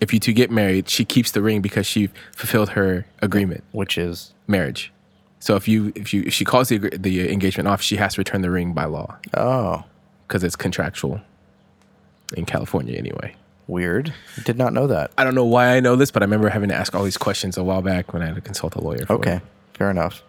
[0.00, 3.96] if you two get married, she keeps the ring because she fulfilled her agreement, which
[3.96, 4.92] is marriage.
[5.38, 8.20] So if you, if you, if she calls the the engagement off, she has to
[8.20, 9.84] return the ring by law oh
[10.26, 11.20] because it's contractual
[12.36, 13.34] in California anyway.
[13.66, 14.12] Weird.
[14.44, 15.10] Did not know that.
[15.18, 17.16] I don't know why I know this, but I remember having to ask all these
[17.18, 19.06] questions a while back when I had to consult a lawyer.
[19.06, 19.42] For Okay, it.
[19.74, 20.22] fair enough.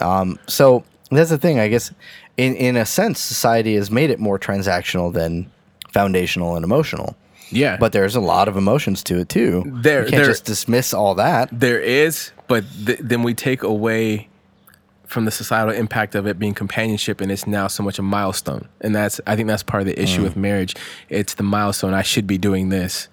[0.00, 1.58] Um, so that's the thing.
[1.58, 1.92] I guess
[2.36, 5.50] in in a sense, society has made it more transactional than
[5.92, 7.16] foundational and emotional.
[7.52, 9.64] Yeah, But there's a lot of emotions to it too.
[9.66, 11.48] There- you can't there- just dismiss all that.
[11.50, 14.28] There is, but th- then we take away
[15.10, 18.68] from the societal impact of it being companionship, and it's now so much a milestone.
[18.80, 20.74] And that's, I think, that's part of the issue with marriage.
[21.08, 21.94] It's the milestone.
[21.94, 23.08] I should be doing this,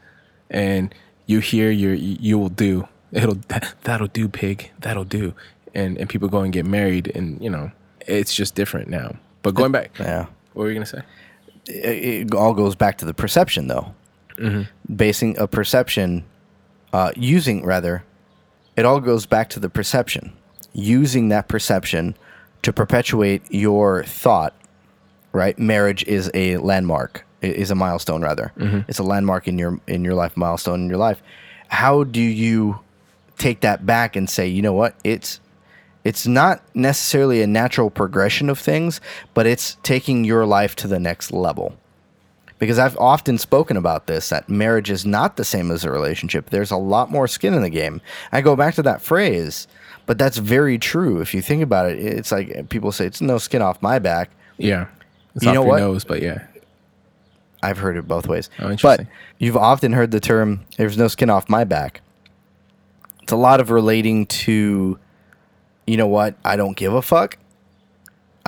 [0.50, 0.94] and
[1.26, 2.88] you hear your, you will do.
[3.12, 3.40] It'll
[3.84, 4.72] that'll do, pig.
[4.82, 5.34] That'll do.
[5.74, 7.72] And and people go and get married, and you know,
[8.08, 9.16] it's just different now.
[9.42, 10.26] But going back, Yeah.
[10.54, 11.02] what were you gonna say?
[11.68, 13.94] it, it all goes back to the perception though
[14.96, 16.24] basing a perception
[16.94, 18.04] uh, using rather
[18.78, 20.32] it all goes back to the perception
[20.78, 22.16] using that perception
[22.62, 24.54] to perpetuate your thought
[25.38, 25.58] right?
[25.60, 28.52] Marriage is a landmark is a milestone rather.
[28.58, 28.82] Mm-hmm.
[28.88, 31.22] It's a landmark in your in your life milestone in your life.
[31.68, 32.80] How do you
[33.38, 34.96] take that back and say you know what?
[35.04, 35.40] It's
[36.04, 39.00] it's not necessarily a natural progression of things
[39.34, 41.78] but it's taking your life to the next level.
[42.60, 46.50] Because I've often spoken about this that marriage is not the same as a relationship.
[46.50, 48.02] There's a lot more skin in the game.
[48.32, 49.68] I go back to that phrase,
[50.08, 51.22] but that's very true.
[51.22, 54.00] If you think about it, it's like eh, people say it's no skin off my
[54.00, 54.32] back.
[54.58, 54.88] Yeah,
[55.36, 55.80] it's You off know your what?
[55.80, 56.48] nose, but yeah,
[57.62, 58.50] I've heard it both ways.
[58.60, 59.02] Oh, but
[59.38, 62.02] you've often heard the term "there's no skin off my back."
[63.22, 64.98] It's a lot of relating to,
[65.86, 66.36] you know what?
[66.46, 67.38] I don't give a fuck.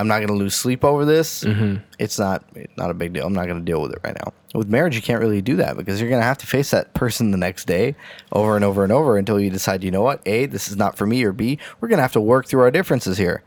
[0.00, 1.44] I'm not going to lose sleep over this.
[1.44, 1.82] Mm-hmm.
[1.98, 2.42] It's not
[2.78, 3.26] not a big deal.
[3.26, 4.32] I'm not going to deal with it right now.
[4.54, 6.94] With marriage, you can't really do that because you're going to have to face that
[6.94, 7.94] person the next day
[8.32, 10.22] over and over and over until you decide, you know what?
[10.26, 12.62] A, this is not for me, or B, we're going to have to work through
[12.62, 13.42] our differences here.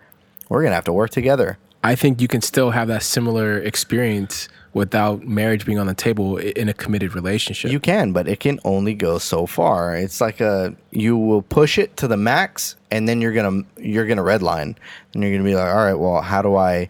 [0.48, 1.58] We're going to have to work together.
[1.84, 6.38] I think you can still have that similar experience without marriage being on the table
[6.38, 7.72] in a committed relationship.
[7.72, 9.96] You can, but it can only go so far.
[9.96, 14.08] It's like a you will push it to the max, and then you're gonna you're
[14.08, 14.76] gonna redline,
[15.14, 16.90] and you're gonna be like, all right, well, how do I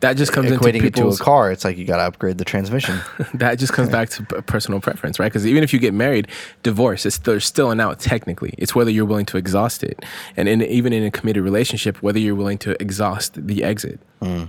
[0.00, 2.38] that just comes into equating it to a car, it's like you got to upgrade
[2.38, 2.98] the transmission.
[3.34, 5.26] that just comes back to personal preference, right?
[5.26, 6.26] Because even if you get married,
[6.62, 8.54] divorce is there's still an out technically.
[8.56, 10.02] It's whether you're willing to exhaust it,
[10.36, 14.00] and in, even in a committed relationship, whether you're willing to exhaust the exit.
[14.22, 14.48] Mm.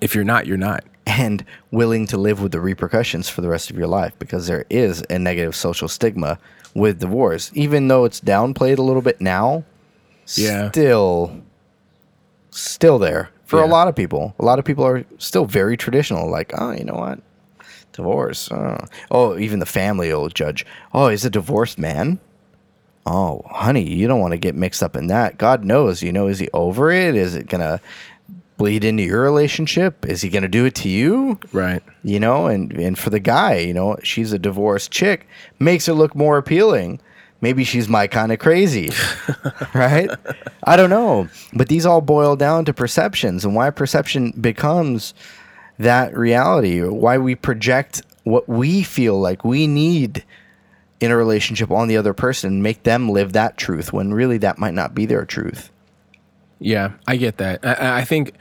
[0.00, 0.84] If you're not, you're not.
[1.06, 4.64] And willing to live with the repercussions for the rest of your life because there
[4.70, 6.38] is a negative social stigma
[6.74, 7.50] with divorce.
[7.54, 9.64] Even though it's downplayed a little bit now,
[10.36, 10.70] Yeah.
[10.70, 11.40] still
[12.50, 14.34] still there for a lot of people.
[14.38, 17.18] A lot of people are still very traditional like, "Oh, you know what?
[17.92, 18.50] Divorce.
[18.50, 18.78] Oh,
[19.10, 20.64] oh even the family will judge.
[20.94, 22.18] Oh, he's a divorced man?
[23.04, 25.36] Oh, honey, you don't want to get mixed up in that.
[25.36, 27.16] God knows, you know, is he over it?
[27.16, 27.80] Is it to
[28.56, 30.06] bleed into your relationship?
[30.06, 31.38] Is he going to do it to you?
[31.52, 31.82] Right.
[32.04, 35.26] you know and and for the guy you know she's a divorced chick
[35.58, 37.00] makes it look more appealing
[37.40, 38.90] maybe she's my kind of crazy
[39.74, 40.10] right
[40.64, 45.14] i don't know but these all boil down to perceptions and why perception becomes
[45.78, 50.24] that reality why we project what we feel like we need
[51.00, 54.58] in a relationship on the other person make them live that truth when really that
[54.58, 55.70] might not be their truth
[56.62, 57.64] Yeah, I get that.
[57.64, 58.34] I, I think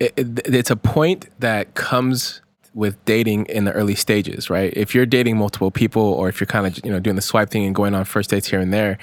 [0.00, 2.40] it, it, it's a point that comes
[2.74, 4.72] with dating in the early stages, right?
[4.76, 7.50] If you're dating multiple people, or if you're kind of you know doing the swipe
[7.50, 8.98] thing and going on first dates here and there,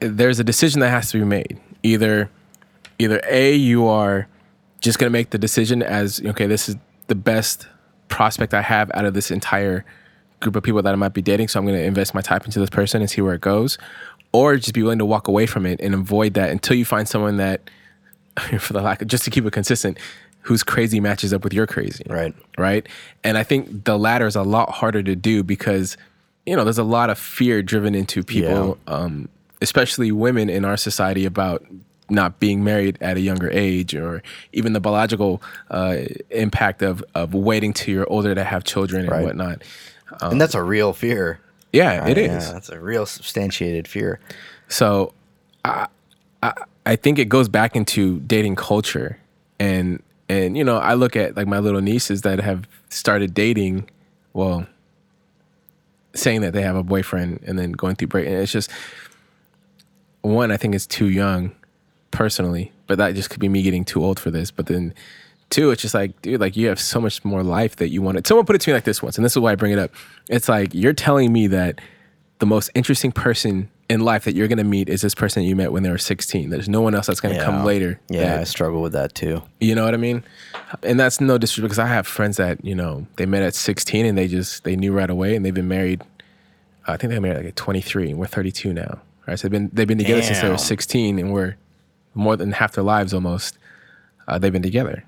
[0.00, 1.60] there's a decision that has to be made.
[1.82, 2.30] Either,
[2.98, 4.26] either a you are
[4.80, 7.68] just gonna make the decision as okay, this is the best
[8.08, 9.84] prospect I have out of this entire
[10.40, 12.60] group of people that I might be dating, so I'm gonna invest my time into
[12.60, 13.78] this person and see where it goes,
[14.32, 17.06] or just be willing to walk away from it and avoid that until you find
[17.06, 17.60] someone that
[18.58, 19.98] for the lack of just to keep it consistent,
[20.42, 22.04] whose crazy matches up with your crazy.
[22.08, 22.34] Right.
[22.58, 22.86] Right.
[23.24, 25.96] And I think the latter is a lot harder to do because,
[26.46, 29.28] you know, there's a lot of fear driven into people, um,
[29.60, 31.64] especially women in our society about
[32.08, 34.20] not being married at a younger age or
[34.52, 35.98] even the biological uh,
[36.30, 39.24] impact of, of waiting till you're older to have children and Right.
[39.24, 39.62] whatnot.
[40.20, 41.38] and that's a real fear
[41.72, 42.46] Yeah, it is.
[42.46, 44.18] yeah that's a real substantiated fear
[44.66, 45.12] So
[45.64, 45.86] I,
[46.42, 46.54] I
[46.86, 49.18] I think it goes back into dating culture
[49.58, 53.90] and and you know, I look at like my little nieces that have started dating,
[54.32, 54.66] well,
[56.14, 58.70] saying that they have a boyfriend and then going through break and it's just
[60.22, 61.52] one, I think it's too young
[62.10, 64.50] personally, but that just could be me getting too old for this.
[64.50, 64.94] But then
[65.50, 68.26] two, it's just like, dude, like you have so much more life that you want
[68.26, 69.78] someone put it to me like this once, and this is why I bring it
[69.78, 69.92] up.
[70.28, 71.80] It's like you're telling me that
[72.38, 75.72] the most interesting person in life that you're gonna meet is this person you met
[75.72, 76.48] when they were 16.
[76.48, 77.98] There's no one else that's gonna come later.
[78.08, 80.22] yeah i struggle with that too you know what I mean?
[80.82, 84.06] And that's no disrespect because I have friends that you know they met at 16
[84.06, 86.02] and they just they knew right away and they've been married.
[86.86, 89.00] I think they got married like at 23 and we're 32 now.
[89.26, 89.38] Right?
[89.38, 91.56] So they've been they've been together since they were 16 and we're
[92.14, 93.58] more than half their lives almost.
[94.28, 95.04] Uh, they've been together.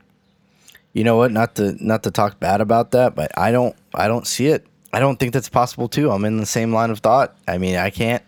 [0.92, 1.31] You know what?
[1.31, 4.66] Not to not to talk bad about that, but I don't I don't see it.
[4.92, 6.11] I don't think that's possible too.
[6.11, 7.37] I'm in the same line of thought.
[7.49, 8.23] I mean, I can't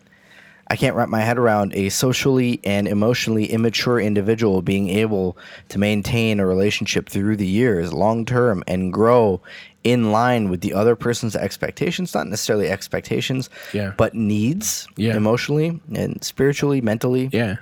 [0.68, 5.36] I can't wrap my head around a socially and emotionally immature individual being able
[5.68, 9.40] to maintain a relationship through the years, long term, and grow
[9.82, 13.92] in line with the other person's expectations, not necessarily expectations, Yeah.
[13.98, 15.14] but needs Yeah.
[15.16, 17.28] emotionally and spiritually, mentally.
[17.32, 17.56] Yeah.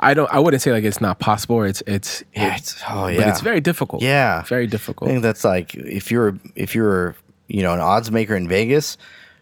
[0.00, 0.28] I don't.
[0.30, 1.56] I wouldn't say like it's not possible.
[1.56, 2.22] Or it's it's.
[2.36, 3.28] Yeah, it's- oh, But yeah.
[3.30, 4.02] it's very difficult.
[4.02, 4.42] Yeah.
[4.42, 5.08] Very difficult.
[5.08, 7.14] I think that's like if you're if you're
[7.48, 8.98] you know an odds maker in Vegas,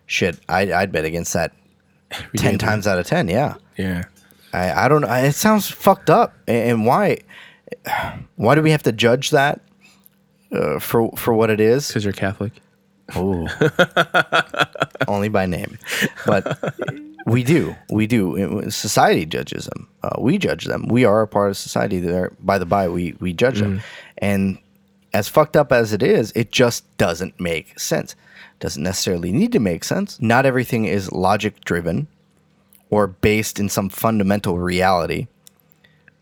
[0.07, 1.53] shit, I'd, I'd bet against that
[2.37, 3.29] ten times out of ten.
[3.29, 4.05] Yeah, Yeah.
[4.53, 5.13] I, I don't know.
[5.13, 7.19] It sounds fucked up, and, why
[8.37, 9.61] why do we have to judge that
[10.53, 11.89] uh, for for what it is?
[11.89, 12.53] Because you're Catholic.
[13.15, 13.49] Oh,
[15.09, 15.79] Only by name.
[16.27, 16.75] But
[17.27, 17.75] we do.
[17.91, 18.71] We do.
[18.71, 19.89] Society judges them.
[20.03, 20.89] Uh, we judge them.
[20.89, 22.01] We are a part of society.
[22.01, 23.81] There, by the by, we, we judge them.
[24.19, 24.59] And
[25.15, 28.15] as fucked up as it is, it just doesn't make sense.
[28.61, 30.21] Doesn't necessarily need to make sense.
[30.21, 32.09] Not everything is logic driven
[32.91, 35.29] or based in some fundamental reality,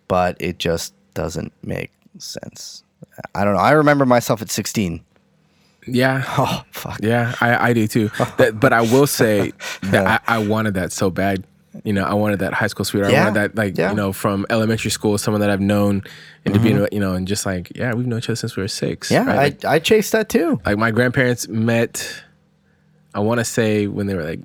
[0.08, 2.82] but it just doesn't make sense.
[3.34, 3.60] I don't know.
[3.60, 5.02] I remember myself at 16.
[5.86, 6.24] Yeah.
[6.38, 6.98] Oh, fuck.
[7.02, 8.08] Yeah, I, I do too.
[8.38, 11.44] That, but I will say that I, I wanted that so bad.
[11.84, 13.12] You know, I wanted that high school sweetheart.
[13.12, 13.90] I Yeah, wanted that, like, yeah.
[13.90, 16.02] you know, from elementary school, someone that I've known,
[16.44, 16.84] and to Mm-hmm.
[16.84, 19.10] be, you know, and just like, yeah, we've known each other since we were six.
[19.10, 19.36] Yeah, right?
[19.36, 20.60] Like, I, I chased that too.
[20.66, 22.22] like my grandparents met.
[23.16, 24.40] I want to say when they were like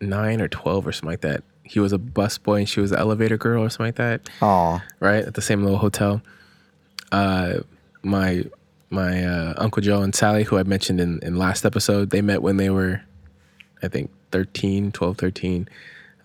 [0.00, 1.44] nine or twelve or something like that.
[1.62, 4.30] He was a bus boy and she was an elevator girl or something like that.
[4.40, 6.22] Oh, right at the same little hotel.
[7.12, 7.58] Uh,
[8.02, 8.44] my
[8.88, 12.40] my uh, uncle Joe and Sally, who I mentioned in in last episode, they met
[12.40, 13.02] when they were,
[13.82, 15.68] I think 13, 12, 13.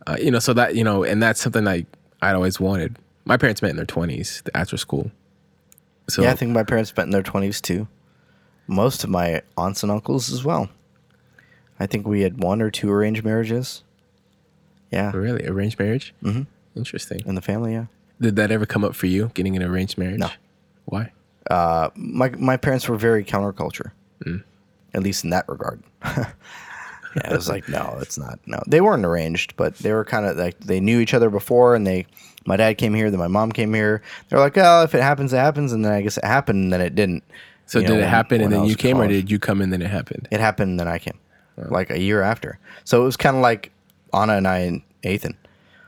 [0.07, 1.85] Uh, you know, so that you know, and that's something like
[2.21, 2.97] I'd always wanted.
[3.25, 5.11] My parents met in their twenties after school.
[6.07, 7.87] So yeah, I think my parents met in their twenties too.
[8.67, 10.69] Most of my aunts and uncles as well.
[11.79, 13.83] I think we had one or two arranged marriages.
[14.91, 16.13] Yeah, really arranged marriage.
[16.23, 16.45] Mhm.
[16.75, 17.21] Interesting.
[17.25, 17.73] in the family.
[17.73, 17.85] Yeah.
[18.21, 20.19] Did that ever come up for you, getting an arranged marriage?
[20.19, 20.29] No.
[20.85, 21.11] Why?
[21.49, 23.91] Uh, my my parents were very counterculture,
[24.25, 24.43] Mm.
[24.93, 25.81] at least in that regard.
[26.05, 26.25] yeah,
[27.15, 28.39] it was like no, it's not.
[28.45, 31.75] No, they weren't arranged, but they were kind of like they knew each other before,
[31.75, 32.05] and they.
[32.45, 34.01] My dad came here, then my mom came here.
[34.27, 36.73] They're like, oh, if it happens, it happens, and then I guess it happened, and
[36.73, 37.23] then it didn't.
[37.67, 39.39] So You did know, it when- happen and when then you came, or did you
[39.39, 40.27] come and then it happened?
[40.29, 41.13] It happened, and then I came,
[41.57, 42.59] like a year after.
[42.83, 43.71] So it was kind of like
[44.13, 45.37] Anna and I and Ethan.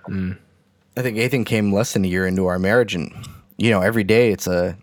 [0.08, 0.38] Mm.
[0.98, 3.12] I think Ethan came less than a year into our marriage, and
[3.58, 4.78] you know, every day it's a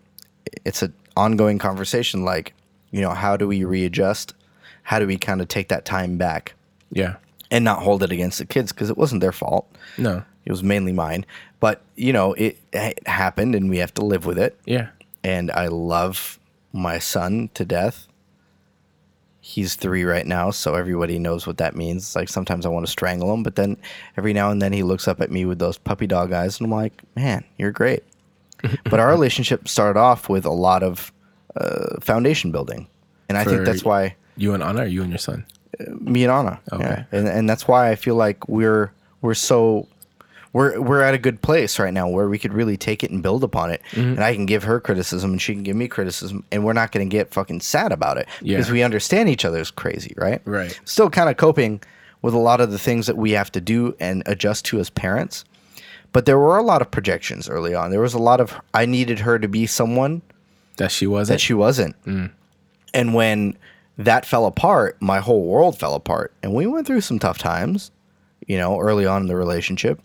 [0.64, 2.24] it's an ongoing conversation.
[2.24, 2.54] Like,
[2.90, 4.34] you know, how do we readjust?
[4.82, 6.54] How do we kind of take that time back
[6.90, 7.16] Yeah.
[7.50, 9.70] and not hold it against the kids because it wasn't their fault.
[9.96, 10.24] No.
[10.44, 11.24] It was mainly mine.
[11.60, 14.88] But you know, it, it happened, and we have to live with it Yeah.
[15.22, 16.38] and I love
[16.72, 18.06] my son to death.
[19.44, 22.14] He's three right now, so everybody knows what that means.
[22.14, 23.76] Like sometimes I want to strangle him, but then
[24.16, 26.66] every now and then he looks up at me with those puppy dog eyes, and
[26.66, 28.04] I'm like, "Man, you're great."
[28.84, 31.12] but our relationship started off with a lot of
[31.56, 32.86] uh, foundation building,
[33.28, 35.44] and I think that's why You and Anna, or you and your son?
[36.00, 36.60] me and Anna.
[36.72, 36.84] Okay.
[36.84, 37.04] Yeah.
[37.18, 39.88] And and that's why I feel like we're we're so
[40.52, 43.22] we're we're at a good place right now where we could really take it and
[43.22, 43.80] build upon it.
[43.92, 44.10] Mm-hmm.
[44.14, 46.92] And I can give her criticism and she can give me criticism and we're not
[46.92, 48.56] going to get fucking sad about it Yeah.
[48.58, 50.42] because we understand each other's crazy, right?
[50.44, 50.78] Right.
[50.84, 51.80] Still kind of coping
[52.20, 54.90] with a lot of the things that we have to do and adjust to as
[54.90, 55.44] parents.
[56.12, 57.90] But there were a lot of projections early on.
[57.90, 60.20] There was a lot of I needed her to be someone
[60.76, 61.34] That she wasn't.
[61.36, 61.96] that she wasn't.
[62.94, 63.56] And when
[63.96, 66.32] that fell apart, my whole world fell apart.
[66.42, 67.90] And we went through some tough times,
[68.46, 70.00] you know, early on in the relationship.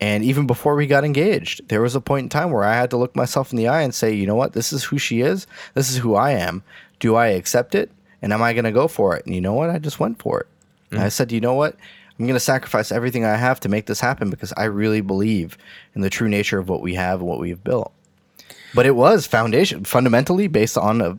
[0.00, 2.90] And even before we got engaged, there was a point in time where I had
[2.90, 5.20] to look myself in the eye and say, you know what, this is who she
[5.20, 5.46] is.
[5.74, 6.62] This is who I am.
[6.98, 7.90] Do I accept it?
[8.20, 9.24] And am I going to go for it?
[9.24, 9.70] And you know what?
[9.70, 10.46] I just went for it.
[10.90, 11.76] And I said, you know what?
[12.18, 15.58] I'm going to sacrifice everything I have to make this happen because I really believe
[15.94, 17.92] in the true nature of what we have and what we've built.
[18.74, 21.18] But it was foundation fundamentally based on a,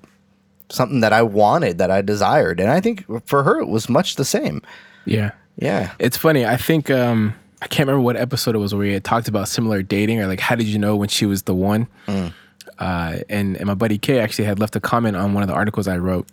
[0.70, 4.16] something that I wanted, that I desired, and I think for her it was much
[4.16, 4.62] the same.
[5.06, 5.32] yeah.
[5.58, 6.46] Yeah, It's funny.
[6.46, 7.34] I think um,
[7.66, 10.28] I can't remember what episode it was where we had talked about similar dating or
[10.28, 11.88] like how did you know when she was the one?
[12.78, 15.56] Uh, and and my buddy Kay actually had left a comment on one of the
[15.56, 16.28] articles I wrote,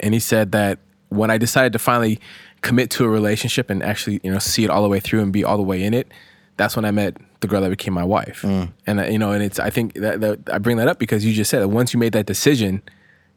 [0.00, 0.78] and he said that
[1.10, 2.18] when I decided to finally
[2.62, 5.32] commit to a relationship and actually you know see it all the way through and
[5.32, 6.08] be all the way in it,
[6.56, 8.42] that's when I met the girl that became my wife.
[8.42, 11.24] And uh, you know, and it's I think that, that I bring that up because
[11.24, 12.82] you just said that once you made that decision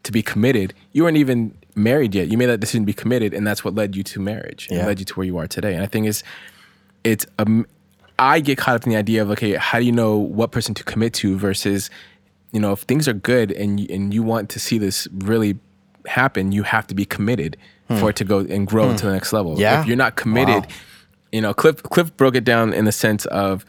[0.02, 2.26] to be committed, you weren't even married yet.
[2.28, 4.78] You made that decision to be committed, and that's what led you to marriage and
[4.78, 4.86] Yeah.
[4.86, 5.74] led you to where you are today.
[5.74, 6.24] And I think it's
[7.04, 7.66] it's um,
[8.18, 10.74] I get caught up in the idea of okay, how do you know what person
[10.74, 11.90] to commit to versus
[12.52, 15.58] you know if things are good and you, and you want to see this really
[16.06, 17.56] happen, you have to be committed
[17.98, 19.54] for it to go and grow to the next level.
[19.54, 19.60] Hmm.
[19.60, 19.80] Yeah.
[19.80, 20.72] If you're not committed, Wow.
[21.32, 23.64] you know, Cliff Cliff broke it down in the sense of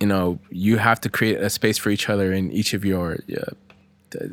[0.00, 3.18] you know you have to create a space for each other in each of your
[3.36, 4.26] uh,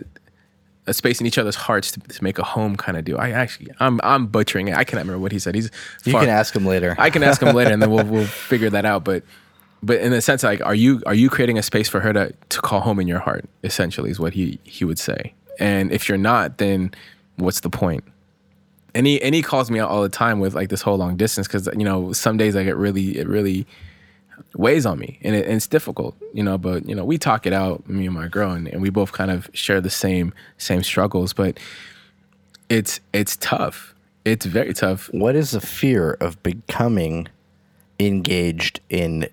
[0.88, 3.18] a space in each other's hearts to, to make a home kind of deal.
[3.18, 4.76] I actually I'm I'm butchering it.
[4.76, 5.56] I cannot remember what he said.
[5.56, 5.72] He's
[6.04, 6.96] you far- can ask him later.
[6.98, 9.04] I can ask him later, and then we'll we'll figure that out.
[9.04, 9.24] But
[9.82, 12.34] but in the sense, like, are you are you creating a space for her to
[12.50, 13.46] to call home in your heart?
[13.64, 15.34] Essentially, is what he he would say.
[15.60, 16.94] And if you're not, then
[17.38, 18.04] what's the point?
[18.94, 21.18] And he and he calls me out all the time with like this whole long
[21.18, 23.68] distance because you know some days I get really it really
[24.56, 27.46] weighs on me and, it, and it's difficult you know but you know we talk
[27.46, 30.34] it out me and my girl and, and we both kind of share the same
[30.58, 31.58] same struggles but
[32.70, 33.94] it's it's tough.
[34.24, 35.10] It's very tough.
[35.14, 37.28] What is the fear of becoming
[38.00, 39.28] engaged in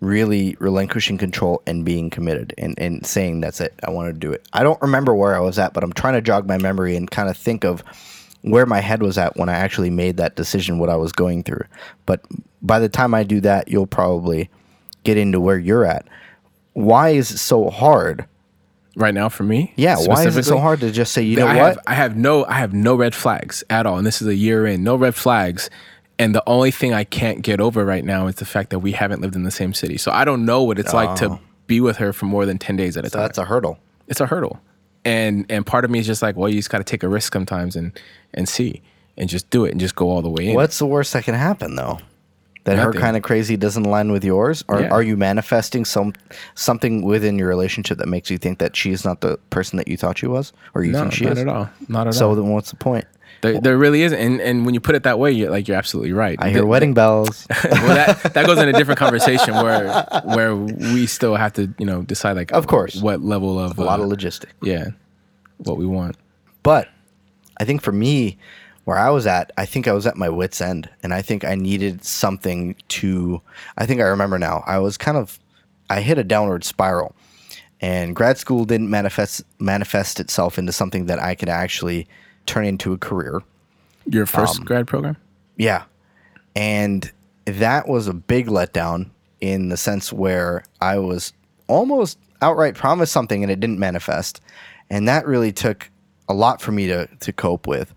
[0.00, 4.32] really relinquishing control and being committed and, and saying that's it i want to do
[4.32, 4.44] it.
[4.52, 7.08] I don't remember where i was at but i'm trying to jog my memory and
[7.08, 7.84] kind of think of
[8.42, 11.44] where my head was at when i actually made that decision what i was going
[11.44, 11.64] through.
[12.06, 12.24] But
[12.62, 14.48] by the time i do that you'll probably
[15.04, 16.06] get into where you're at.
[16.74, 18.26] Why is it so hard?
[18.94, 19.72] Right now for me?
[19.76, 21.76] Yeah why is it so hard to just say you know I what?
[21.76, 24.34] Have, I have no I have no red flags at all and this is a
[24.34, 25.70] year in no red flags.
[26.18, 28.92] And the only thing I can't get over right now is the fact that we
[28.92, 29.96] haven't lived in the same city.
[29.96, 31.40] So I don't know what it's like to oh.
[31.66, 33.22] be with her for more than 10 days at a so time.
[33.22, 33.78] that's a hurdle.
[34.08, 34.60] It's a hurdle.
[35.06, 37.08] And and part of me is just like well you just got to take a
[37.08, 37.98] risk sometimes and
[38.34, 38.82] and see
[39.16, 40.54] and just do it and just go all the way in.
[40.54, 41.98] What's the worst that can happen though
[42.64, 44.64] that her kind of crazy doesn't align with yours?
[44.68, 44.88] Or Yeah.
[44.90, 46.12] are you manifesting some
[46.54, 49.96] something within your relationship that makes you think that she's not the person that you
[49.96, 51.44] thought she was, or you No, think she not is?
[51.44, 51.70] Not at all.
[51.88, 52.34] Not at So all.
[52.36, 53.04] So then, what's the point?
[53.40, 54.16] There, there really isn't.
[54.18, 56.36] And and when you put it that way, you're like you're absolutely right.
[56.40, 57.46] I hear The- wedding bells.
[57.64, 61.86] well, that that goes in a different conversation where where we still have to you
[61.86, 63.02] know decide like Of course.
[63.02, 64.52] what level of a lot uh, of logistics.
[64.62, 64.88] yeah
[65.58, 66.16] what we want.
[66.62, 66.88] But
[67.58, 68.38] I think for me,
[68.84, 71.44] where I was at, I think I was at my wits' end, and I think
[71.44, 73.40] I needed something to.
[73.78, 74.64] I think I remember now.
[74.66, 75.38] I was kind of,
[75.88, 77.14] I hit a downward spiral,
[77.80, 82.06] and grad school didn't manifest manifest itself into something that I could actually
[82.46, 83.42] turn into a career.
[84.06, 85.16] Your first Um, grad program?
[85.56, 85.84] Yeah.
[86.56, 87.10] And
[87.44, 89.10] that was a big letdown
[89.40, 91.32] in the sense where I was
[91.68, 94.40] almost outright promised something and it didn't manifest.
[94.90, 95.88] And that really took
[96.28, 97.94] a lot for me to, to cope with.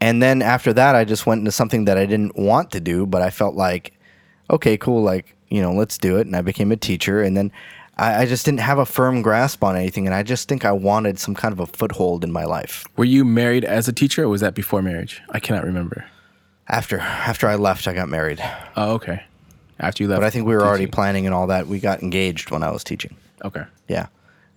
[0.00, 3.04] And then after that, I just went into something that I didn't want to do,
[3.06, 3.92] but I felt like,
[4.50, 6.26] okay, cool, like, you know, let's do it.
[6.26, 7.20] And I became a teacher.
[7.22, 7.50] And then
[7.96, 10.06] I, I just didn't have a firm grasp on anything.
[10.06, 12.86] And I just think I wanted some kind of a foothold in my life.
[12.96, 15.20] Were you married as a teacher, or was that before marriage?
[15.30, 16.04] I cannot remember.
[16.68, 18.40] After after I left, I got married.
[18.76, 19.24] Oh, okay.
[19.80, 21.66] After you left, But I think we were already planning and all that.
[21.66, 23.16] We got engaged when I was teaching.
[23.44, 23.64] okay.
[23.88, 24.08] Yeah.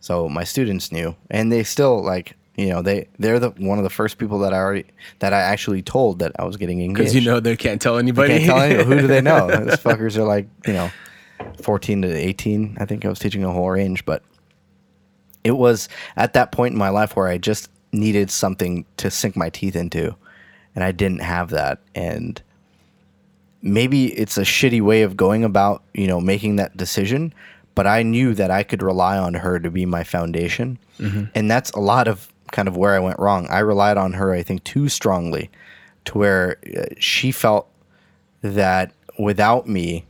[0.01, 3.83] So my students knew, and they still like you know they they're the one of
[3.83, 4.85] the first people that I already
[5.19, 6.97] that I actually told that I was getting engaged.
[6.97, 8.37] Because you know they can't tell anybody.
[8.37, 8.85] can't tell anyone.
[8.85, 9.47] Who do they know?
[9.65, 10.91] Those fuckers are like you know,
[11.61, 12.77] fourteen to eighteen.
[12.79, 14.23] I think I was teaching a whole range, but
[15.43, 19.35] it was at that point in my life where I just needed something to sink
[19.35, 20.15] my teeth into,
[20.75, 21.79] and I didn't have that.
[21.95, 22.41] And
[23.63, 27.33] maybe it's a shitty way of going about you know making that decision,
[27.73, 31.23] but I knew that I could rely on her to be my foundation, mm-hmm.
[31.33, 33.47] and that's a lot of kind of where I went wrong.
[33.49, 35.49] I relied on her, I think, too strongly,
[36.05, 37.67] to where uh, she felt
[38.41, 40.05] that without me,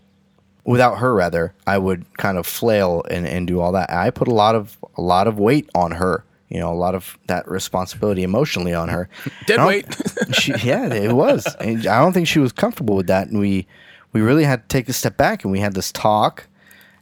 [0.63, 3.91] without her rather, I would kind of flail and, and do all that.
[3.91, 6.95] I put a lot of a lot of weight on her, you know, a lot
[6.95, 9.09] of that responsibility emotionally on her.
[9.45, 9.85] Dead weight.
[10.33, 11.45] she, yeah, it was.
[11.59, 13.67] And I don't think she was comfortable with that, and we
[14.13, 16.47] we really had to take a step back, and we had this talk,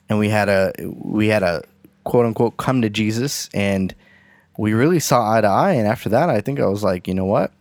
[0.07, 1.63] and we had a we had a
[2.03, 3.93] quote unquote come to Jesus, and
[4.59, 5.71] we really saw eye to eye.
[5.71, 7.51] And after that, I think I was like, you know what,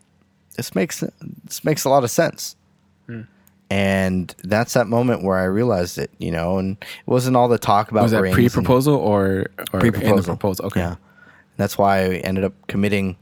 [0.57, 1.05] this makes
[1.45, 2.57] this makes a lot of sense.
[3.71, 7.59] And that's that moment where I realized it, you know, and it wasn't all the
[7.59, 9.45] talk about was that pre-proposal or,
[9.75, 10.25] or pre-proposal.
[10.37, 10.67] proposal?
[10.67, 10.81] Okay.
[10.81, 10.97] Yeah,
[11.59, 13.17] that's why I ended up committing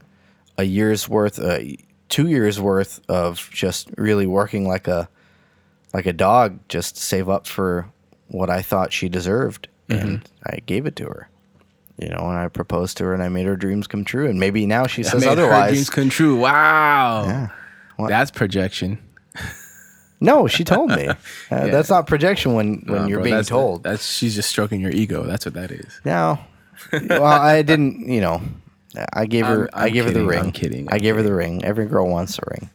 [0.57, 1.59] a year's worth, uh,
[2.07, 5.09] two years worth of just really working like a
[5.93, 7.89] like a dog, just to save up for
[8.29, 10.07] what I thought she deserved, Mm-hmm.
[10.07, 11.29] and I gave it to her.
[11.97, 14.27] You know, and I proposed to her, and I made her dreams come true.
[14.29, 15.71] And maybe now she says made her otherwise.
[15.71, 16.35] dreams come true.
[16.39, 17.25] Wow.
[17.25, 17.47] Yeah.
[17.95, 18.09] What?
[18.09, 18.99] That's projection.
[20.19, 21.07] No, she told me.
[21.49, 23.83] Uh, That's not projection when when Nah, you're bro, being that's, told.
[23.83, 25.23] That's she's just stroking your ego.
[25.23, 26.01] That's what that is.
[26.03, 26.39] No.
[26.91, 28.07] well, I didn't.
[28.09, 28.41] You know,
[29.13, 29.69] I gave her.
[29.73, 30.39] I'm- i I'm gave her the ring.
[30.39, 31.63] I'm kidding, I I'm gave her the ring.
[31.63, 32.69] Every girl wants a ring.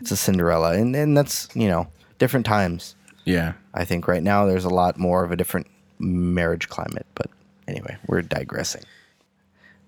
[0.00, 1.86] It's a Cinderella, and and that's you know
[2.18, 2.96] different times.
[3.24, 3.52] Yeah.
[3.74, 5.68] I think right now there's a lot more of a different
[6.00, 7.06] marriage climate.
[7.14, 7.30] But
[7.70, 8.82] anyway, we're digressing.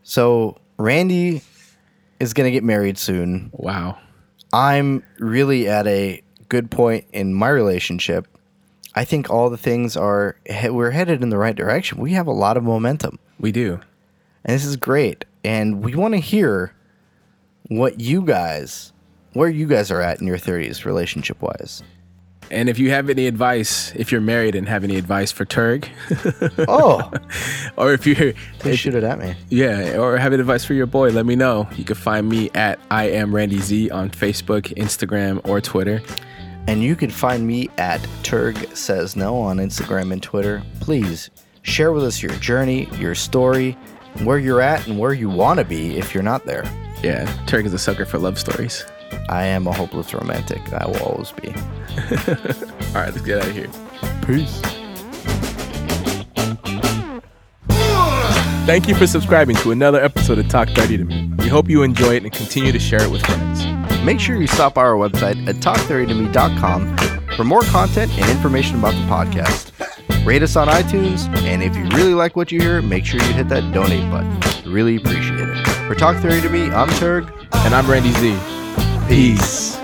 [0.03, 1.43] So Randy
[2.21, 3.51] is gonna get married soon.
[3.53, 3.99] Wow.
[4.53, 8.29] I'm really at a good point in my relationship.
[8.95, 10.37] I think all the things are
[10.69, 11.99] we're headed in the right direction.
[11.99, 13.19] We have a lot of momentum.
[13.41, 13.81] We do.
[14.45, 15.25] And this is great.
[15.45, 16.75] And we want to hear
[17.69, 18.93] what you guys,
[19.33, 21.83] where you guys are at in your 30s relationship wise.
[22.51, 25.89] And if you have any advice, if you're married and have any advice for Turg,
[26.69, 27.11] Oh,
[27.77, 29.35] or if you're, please shoot it at me.
[29.49, 31.67] yeah, or have any advice for your boy, let me know.
[31.77, 36.03] You can find me at I am Randy Z on Facebook, Instagram, or Twitter.
[36.67, 40.63] And you can find me at Turg Says No on Instagram and Twitter.
[40.81, 41.31] Please
[41.63, 43.73] share with us your journey, your story,
[44.25, 46.65] where you're at, and where you want to be if you're not there.
[47.03, 48.85] Yeah, Turg is a sucker for love stories.
[49.29, 50.61] I am a hopeless romantic.
[50.73, 51.49] I will always be.
[51.49, 53.71] All right, let's get out of here.
[54.27, 54.61] Peace.
[58.65, 61.33] Thank you for subscribing to another episode of Talk 30 to Me.
[61.39, 63.67] We hope you enjoy it and continue to share it with friends.
[64.05, 66.97] Make sure you stop by our website at talk30tome.com
[67.37, 69.73] for more content and information about the podcast.
[70.25, 73.33] Rate us on iTunes, and if you really like what you hear, make sure you
[73.33, 74.73] hit that donate button.
[74.73, 75.67] Really appreciate it.
[75.89, 77.33] For Talk 30 to Me, I'm Turg.
[77.53, 78.62] And I'm Randy Z.
[79.09, 79.82] Peace.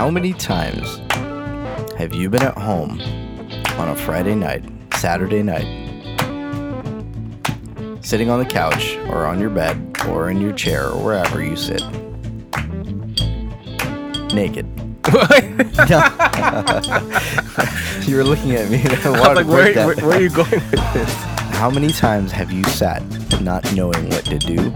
[0.00, 0.96] How many times
[1.98, 2.98] have you been at home
[3.78, 5.66] on a Friday night, Saturday night,
[8.00, 11.54] sitting on the couch or on your bed or in your chair or wherever you
[11.54, 11.82] sit,
[14.32, 14.64] naked?
[18.08, 18.82] you were looking at me.
[18.82, 19.86] I I was wanted like, to where, that.
[19.86, 21.14] where, where are you going with this?
[21.58, 23.02] How many times have you sat
[23.42, 24.70] not knowing what to do,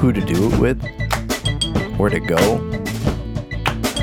[0.00, 0.82] who to do it with,
[1.98, 2.75] where to go,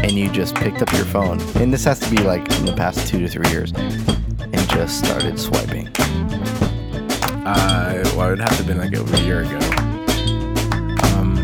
[0.03, 1.39] and you just picked up your phone?
[1.55, 4.99] And this has to be like in the past two to three years, and just
[5.03, 5.87] started swiping.
[7.45, 9.59] Uh, well, it would have to have been like over a year ago.
[11.15, 11.37] Um,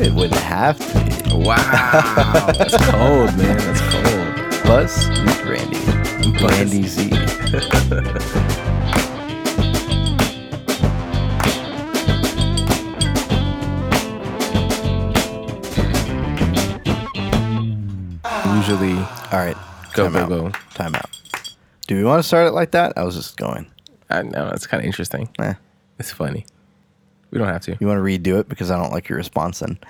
[0.00, 1.44] It wouldn't have to be.
[1.44, 3.56] wow, that's cold, man.
[3.58, 4.64] That's cold.
[4.64, 5.08] Buzz
[5.44, 5.78] Randy.
[6.38, 6.52] Buzz.
[6.52, 7.10] Randy Z.
[18.62, 19.56] Usually, All right.
[19.92, 20.28] Go, time go, out.
[20.28, 20.50] go.
[20.74, 21.10] Time out.
[21.88, 22.92] Do we want to start it like that?
[22.96, 23.68] I was just going.
[24.08, 25.28] I know it's kind of interesting.
[25.40, 25.54] Eh.
[25.98, 26.46] It's funny.
[27.32, 27.76] We don't have to.
[27.80, 29.80] You want to redo it because I don't like your response then.